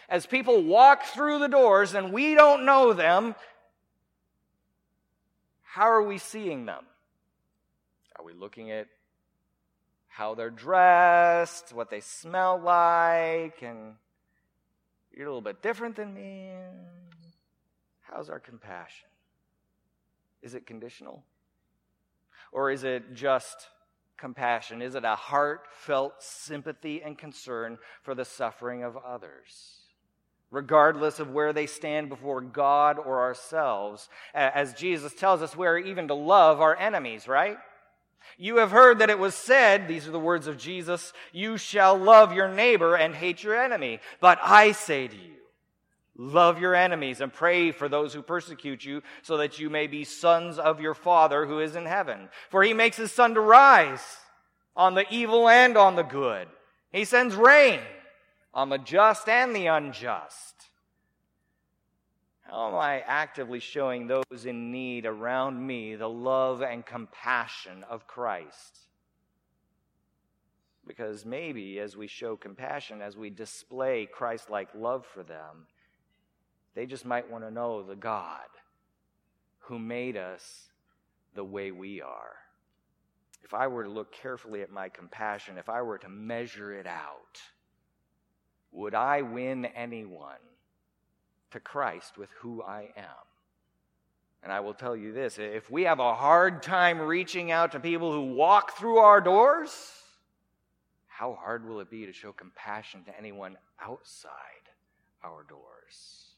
As 0.09 0.25
people 0.25 0.63
walk 0.63 1.03
through 1.03 1.41
the 1.41 1.49
doors 1.49 1.95
and 1.95 2.13
we 2.13 2.37
don't 2.37 2.65
know 2.65 2.93
them, 2.93 3.35
how 5.65 5.87
are 5.87 6.05
we 6.05 6.17
seeing 6.17 6.65
them? 6.65 6.85
Are 8.17 8.25
we 8.25 8.33
looking 8.33 8.71
at 8.71 8.87
how 10.07 10.37
they're 10.37 10.49
dressed, 10.49 11.73
what 11.73 11.91
they 11.91 11.99
smell 11.99 12.57
like, 12.57 13.63
and 13.63 13.95
you're 15.13 15.27
a 15.27 15.29
little 15.29 15.41
bit 15.41 15.61
different 15.61 15.97
than 15.97 16.15
me. 16.15 16.53
How's 18.03 18.31
our 18.31 18.39
compassion? 18.39 19.09
Is 20.41 20.55
it 20.55 20.69
conditional? 20.69 21.25
Or 22.55 22.71
is 22.71 22.85
it 22.85 23.15
just 23.15 23.69
compassion? 24.17 24.81
Is 24.81 24.95
it 24.95 25.05
a 25.05 25.17
heartfelt 25.17 26.15
sympathy 26.21 27.03
and 27.03 27.19
concern 27.19 27.77
for 28.03 28.15
the 28.15 28.25
suffering 28.25 28.85
of 28.85 28.97
others? 28.97 29.81
Regardless 30.51 31.19
of 31.19 31.33
where 31.33 31.53
they 31.53 31.67
stand 31.67 32.09
before 32.09 32.41
God 32.41 32.97
or 32.99 33.21
ourselves. 33.21 34.09
As 34.33 34.73
Jesus 34.73 35.13
tells 35.13 35.43
us, 35.43 35.57
we're 35.57 35.79
even 35.79 36.09
to 36.09 36.15
love 36.15 36.61
our 36.61 36.77
enemies, 36.77 37.27
right? 37.27 37.59
You 38.39 38.59
have 38.59 38.71
heard 38.71 39.01
that 39.01 39.11
it 39.11 39.19
was 39.19 39.35
said, 39.35 39.89
these 39.89 40.07
are 40.07 40.13
the 40.13 40.19
words 40.19 40.47
of 40.47 40.57
Jesus, 40.57 41.13
you 41.33 41.59
shall 41.59 41.99
love 41.99 42.33
your 42.33 42.49
neighbor 42.49 42.95
and 42.95 43.15
hate 43.15 43.43
your 43.43 43.61
enemy. 43.61 43.99
But 44.21 44.39
I 44.43 44.73
say 44.73 45.09
to 45.09 45.17
you, 45.17 45.35
love 46.17 46.61
your 46.61 46.75
enemies 46.75 47.21
and 47.21 47.33
pray 47.33 47.73
for 47.73 47.89
those 47.89 48.15
who 48.15 48.23
persecute 48.23 48.85
you 48.85 49.03
so 49.23 49.37
that 49.39 49.59
you 49.59 49.69
may 49.69 49.87
be 49.87 50.05
sons 50.05 50.59
of 50.59 50.81
your 50.81 50.95
Father 50.95 51.47
who 51.47 51.61
is 51.61 51.77
in 51.77 51.87
heaven. 51.87 52.29
For 52.51 52.63
he 52.63 52.73
makes 52.73 52.97
his 52.97 53.13
sun 53.13 53.35
to 53.35 53.41
rise 53.41 54.17
on 54.77 54.95
the 54.95 55.07
evil 55.11 55.49
and 55.49 55.77
on 55.77 55.97
the 55.97 56.03
good. 56.03 56.49
He 56.93 57.05
sends 57.05 57.35
rain 57.35 57.81
on 58.53 58.69
the 58.69 58.79
just 58.79 59.29
and 59.29 59.55
the 59.55 59.67
unjust. 59.67 60.55
How 62.43 62.69
am 62.69 62.75
I 62.77 63.01
actively 63.01 63.59
showing 63.59 64.07
those 64.07 64.47
in 64.47 64.71
need 64.71 65.07
around 65.07 65.67
me 65.67 65.97
the 65.97 66.09
love 66.09 66.63
and 66.63 66.87
compassion 66.87 67.85
of 67.91 68.07
Christ? 68.07 68.79
Because 70.87 71.25
maybe 71.25 71.81
as 71.81 71.97
we 71.97 72.07
show 72.07 72.37
compassion, 72.37 73.01
as 73.01 73.17
we 73.17 73.31
display 73.31 74.07
Christ 74.07 74.51
like 74.51 74.69
love 74.75 75.05
for 75.07 75.23
them, 75.23 75.67
they 76.75 76.87
just 76.87 77.05
might 77.05 77.31
want 77.31 77.45
to 77.45 77.51
know 77.51 77.83
the 77.83 77.97
God 77.97 78.41
who 79.61 79.79
made 79.79 80.17
us 80.17 80.69
the 81.35 81.45
way 81.45 81.71
we 81.71 82.03
are, 82.03 82.37
if 83.45 83.53
I 83.53 83.67
were 83.67 83.85
to 83.85 83.91
look 83.91 84.13
carefully 84.13 84.63
at 84.63 84.71
my 84.71 84.89
compassion, 84.89 85.59
if 85.59 85.69
I 85.69 85.83
were 85.83 85.99
to 85.99 86.09
measure 86.09 86.73
it 86.73 86.87
out, 86.87 87.41
would 88.73 88.95
I 88.95 89.23
win 89.23 89.67
anyone 89.67 90.41
to 91.51 91.61
Christ 91.61 92.17
with 92.17 92.31
who 92.41 92.63
I 92.63 92.89
am? 92.97 93.27
And 94.43 94.53
I 94.53 94.61
will 94.61 94.75
tell 94.75 94.97
you 94.97 95.13
this 95.13 95.39
if 95.39 95.71
we 95.71 95.83
have 95.85 96.01
a 96.01 96.15
hard 96.15 96.63
time 96.63 96.99
reaching 97.01 97.51
out 97.51 97.73
to 97.73 97.81
people 97.81 98.13
who 98.13 98.35
walk 98.35 98.77
through 98.77 98.99
our 98.99 99.21
doors, 99.21 99.71
how 101.07 101.35
hard 101.35 101.67
will 101.67 101.81
it 101.81 101.91
be 101.91 102.07
to 102.07 102.13
show 102.13 102.33
compassion 102.33 103.05
to 103.05 103.17
anyone 103.17 103.57
outside 103.81 104.33
our 105.23 105.45
doors? 105.45 106.34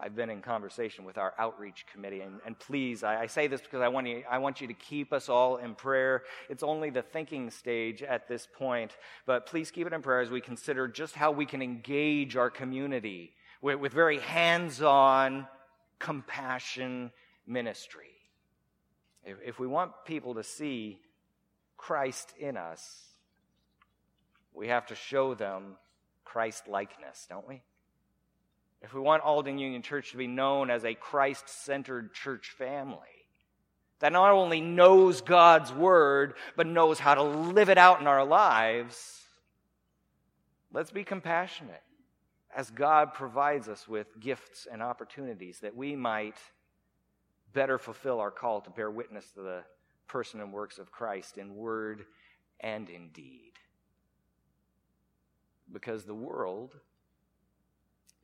I've 0.00 0.14
been 0.14 0.30
in 0.30 0.42
conversation 0.42 1.04
with 1.04 1.18
our 1.18 1.34
outreach 1.38 1.84
committee, 1.92 2.20
and, 2.20 2.40
and 2.46 2.56
please, 2.56 3.02
I, 3.02 3.22
I, 3.22 3.26
say 3.26 3.48
this 3.48 3.60
because 3.60 3.80
I 3.80 3.88
want, 3.88 4.06
you, 4.06 4.22
I 4.30 4.38
want 4.38 4.60
you 4.60 4.68
to 4.68 4.74
keep 4.74 5.12
us 5.12 5.28
all 5.28 5.56
in 5.56 5.74
prayer. 5.74 6.22
It's 6.48 6.62
only 6.62 6.90
the 6.90 7.02
thinking 7.02 7.50
stage 7.50 8.02
at 8.04 8.28
this 8.28 8.46
point, 8.46 8.96
but 9.26 9.46
please 9.46 9.72
keep 9.72 9.88
it 9.88 9.92
in 9.92 10.00
prayer 10.00 10.20
as 10.20 10.30
we 10.30 10.40
consider 10.40 10.86
just 10.86 11.16
how 11.16 11.32
we 11.32 11.46
can 11.46 11.62
engage 11.62 12.36
our 12.36 12.48
community 12.48 13.32
with, 13.60 13.80
with 13.80 13.92
very 13.92 14.20
hands 14.20 14.82
on 14.82 15.48
compassion 15.98 17.10
ministry. 17.44 18.14
If, 19.24 19.38
if 19.44 19.58
we 19.58 19.66
want 19.66 19.92
people 20.04 20.34
to 20.34 20.44
see 20.44 21.00
Christ 21.76 22.34
in 22.38 22.56
us, 22.56 23.04
we 24.54 24.68
have 24.68 24.86
to 24.86 24.94
show 24.94 25.34
them 25.34 25.76
Christ 26.24 26.68
likeness, 26.68 27.26
don't 27.28 27.48
we? 27.48 27.62
If 28.82 28.94
we 28.94 29.00
want 29.00 29.22
Alden 29.22 29.58
Union 29.58 29.82
Church 29.82 30.12
to 30.12 30.16
be 30.16 30.26
known 30.26 30.70
as 30.70 30.84
a 30.84 30.94
Christ 30.94 31.48
centered 31.48 32.14
church 32.14 32.50
family 32.56 32.98
that 34.00 34.12
not 34.12 34.30
only 34.30 34.60
knows 34.60 35.20
God's 35.20 35.72
word, 35.72 36.34
but 36.56 36.66
knows 36.66 36.98
how 36.98 37.14
to 37.14 37.22
live 37.22 37.68
it 37.68 37.78
out 37.78 38.00
in 38.00 38.06
our 38.06 38.24
lives, 38.24 39.22
let's 40.72 40.90
be 40.90 41.04
compassionate 41.04 41.82
as 42.54 42.70
God 42.70 43.12
provides 43.12 43.68
us 43.68 43.88
with 43.88 44.18
gifts 44.20 44.66
and 44.70 44.82
opportunities 44.82 45.60
that 45.60 45.76
we 45.76 45.96
might 45.96 46.36
better 47.52 47.78
fulfill 47.78 48.20
our 48.20 48.30
call 48.30 48.60
to 48.60 48.70
bear 48.70 48.90
witness 48.90 49.30
to 49.32 49.40
the 49.40 49.62
person 50.06 50.40
and 50.40 50.52
works 50.52 50.78
of 50.78 50.92
Christ 50.92 51.36
in 51.36 51.54
word 51.54 52.04
and 52.60 52.88
in 52.88 53.08
deed. 53.08 53.52
Because 55.72 56.04
the 56.04 56.14
world 56.14 56.76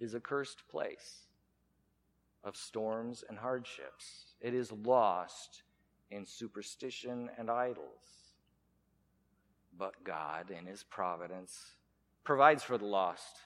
is 0.01 0.15
a 0.15 0.21
cursed 0.21 0.69
place 0.69 1.25
of 2.43 2.57
storms 2.57 3.25
and 3.29 3.39
hardships. 3.39 4.35
It 4.41 4.55
is 4.55 4.71
lost 4.71 5.63
in 6.11 6.27
superstition 6.27 7.31
and 7.39 7.51
idols. 7.51 8.35
But 9.77 10.05
God, 10.05 10.51
in 10.51 10.67
His 10.67 10.83
providence, 10.85 11.59
provides 12.23 12.63
for 12.63 12.79
the 12.79 12.85
lost. 12.85 13.37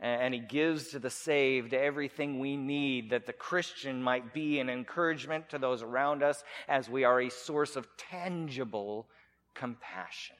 And 0.00 0.32
He 0.32 0.40
gives 0.40 0.88
to 0.88 0.98
the 0.98 1.10
saved 1.10 1.74
everything 1.74 2.38
we 2.38 2.56
need 2.56 3.10
that 3.10 3.26
the 3.26 3.32
Christian 3.32 4.02
might 4.02 4.32
be 4.32 4.60
an 4.60 4.70
encouragement 4.70 5.48
to 5.50 5.58
those 5.58 5.82
around 5.82 6.22
us 6.22 6.44
as 6.68 6.88
we 6.88 7.04
are 7.04 7.20
a 7.20 7.30
source 7.30 7.74
of 7.74 7.88
tangible 7.96 9.08
compassion. 9.54 10.36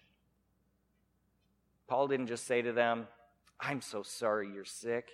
Paul 1.88 2.06
didn't 2.06 2.28
just 2.28 2.46
say 2.46 2.62
to 2.62 2.72
them, 2.72 3.08
I'm 3.60 3.80
so 3.80 4.02
sorry 4.02 4.48
you're 4.52 4.64
sick. 4.64 5.08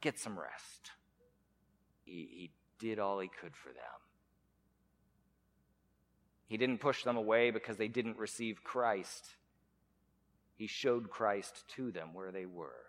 Get 0.00 0.18
some 0.18 0.38
rest. 0.38 0.90
He, 2.04 2.28
he 2.30 2.50
did 2.78 2.98
all 2.98 3.18
he 3.18 3.28
could 3.28 3.56
for 3.56 3.68
them. 3.68 4.00
He 6.46 6.56
didn't 6.56 6.78
push 6.78 7.02
them 7.02 7.16
away 7.16 7.50
because 7.50 7.76
they 7.76 7.88
didn't 7.88 8.18
receive 8.18 8.62
Christ. 8.62 9.26
He 10.54 10.68
showed 10.68 11.10
Christ 11.10 11.64
to 11.76 11.90
them 11.90 12.14
where 12.14 12.30
they 12.30 12.46
were. 12.46 12.86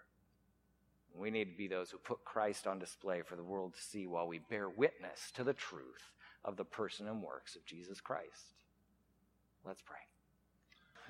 We 1.15 1.31
need 1.31 1.45
to 1.45 1.57
be 1.57 1.67
those 1.67 1.89
who 1.89 1.97
put 1.97 2.23
Christ 2.23 2.67
on 2.67 2.77
display 2.77 3.23
for 3.23 3.35
the 3.35 3.43
world 3.43 3.73
to 3.73 3.81
see 3.81 4.05
while 4.05 4.27
we 4.27 4.37
bear 4.37 4.69
witness 4.69 5.31
to 5.35 5.43
the 5.43 5.53
truth 5.53 6.13
of 6.45 6.55
the 6.55 6.63
person 6.63 7.07
and 7.07 7.23
works 7.23 7.55
of 7.55 7.65
Jesus 7.65 7.99
Christ. 7.99 8.53
Let's 9.65 9.81
pray. 9.81 9.97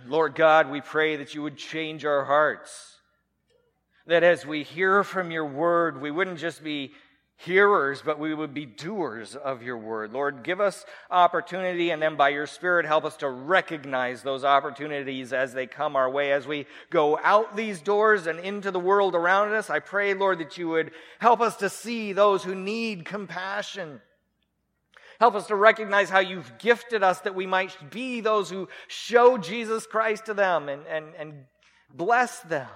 Lord 0.05 0.35
God, 0.35 0.69
we 0.69 0.81
pray 0.81 1.15
that 1.17 1.33
you 1.33 1.41
would 1.43 1.57
change 1.57 2.05
our 2.05 2.25
hearts. 2.25 2.97
That 4.05 4.23
as 4.23 4.45
we 4.45 4.63
hear 4.63 5.03
from 5.03 5.31
your 5.31 5.45
word, 5.45 6.01
we 6.01 6.11
wouldn't 6.11 6.39
just 6.39 6.63
be 6.63 6.93
hearers, 7.37 8.01
but 8.03 8.19
we 8.19 8.33
would 8.33 8.53
be 8.53 8.65
doers 8.65 9.35
of 9.35 9.61
your 9.61 9.77
word. 9.77 10.11
Lord, 10.11 10.43
give 10.43 10.59
us 10.59 10.85
opportunity, 11.11 11.91
and 11.91 12.01
then 12.01 12.15
by 12.15 12.29
your 12.29 12.47
Spirit, 12.47 12.85
help 12.85 13.05
us 13.05 13.17
to 13.17 13.29
recognize 13.29 14.23
those 14.23 14.43
opportunities 14.43 15.33
as 15.33 15.53
they 15.53 15.67
come 15.67 15.95
our 15.95 16.09
way. 16.09 16.31
As 16.31 16.47
we 16.47 16.65
go 16.89 17.19
out 17.23 17.55
these 17.55 17.79
doors 17.81 18.27
and 18.27 18.39
into 18.39 18.71
the 18.71 18.79
world 18.79 19.13
around 19.13 19.53
us, 19.53 19.69
I 19.69 19.79
pray, 19.79 20.13
Lord, 20.13 20.39
that 20.39 20.57
you 20.57 20.69
would 20.69 20.91
help 21.19 21.41
us 21.41 21.57
to 21.57 21.69
see 21.69 22.13
those 22.13 22.43
who 22.43 22.55
need 22.55 23.05
compassion 23.05 24.01
Help 25.19 25.35
us 25.35 25.47
to 25.47 25.55
recognize 25.55 26.09
how 26.09 26.19
you've 26.19 26.57
gifted 26.59 27.03
us 27.03 27.19
that 27.21 27.35
we 27.35 27.47
might 27.47 27.75
be 27.89 28.21
those 28.21 28.49
who 28.49 28.67
show 28.87 29.37
Jesus 29.37 29.87
Christ 29.87 30.25
to 30.25 30.33
them 30.33 30.69
and, 30.69 30.85
and, 30.87 31.07
and 31.17 31.33
bless 31.93 32.39
them, 32.41 32.69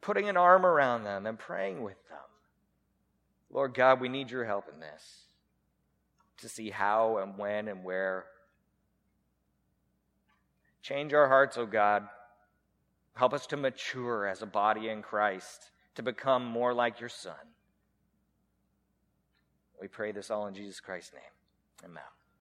putting 0.00 0.28
an 0.28 0.36
arm 0.36 0.66
around 0.66 1.04
them 1.04 1.26
and 1.26 1.38
praying 1.38 1.82
with 1.82 1.96
them. 2.08 2.18
Lord 3.50 3.74
God, 3.74 4.00
we 4.00 4.08
need 4.08 4.30
your 4.30 4.44
help 4.44 4.66
in 4.72 4.80
this 4.80 5.24
to 6.38 6.48
see 6.48 6.70
how 6.70 7.18
and 7.18 7.36
when 7.36 7.68
and 7.68 7.84
where. 7.84 8.26
Change 10.82 11.12
our 11.12 11.28
hearts, 11.28 11.58
O 11.58 11.62
oh 11.62 11.66
God. 11.66 12.08
Help 13.14 13.34
us 13.34 13.46
to 13.48 13.56
mature 13.56 14.26
as 14.26 14.40
a 14.40 14.46
body 14.46 14.88
in 14.88 15.02
Christ, 15.02 15.70
to 15.96 16.02
become 16.02 16.44
more 16.44 16.72
like 16.72 17.00
your 17.00 17.08
Son. 17.08 17.34
We 19.80 19.88
pray 19.88 20.12
this 20.12 20.30
all 20.30 20.46
in 20.46 20.54
Jesus 20.54 20.80
Christ's 20.80 21.14
name. 21.14 21.90
Amen. 21.90 22.19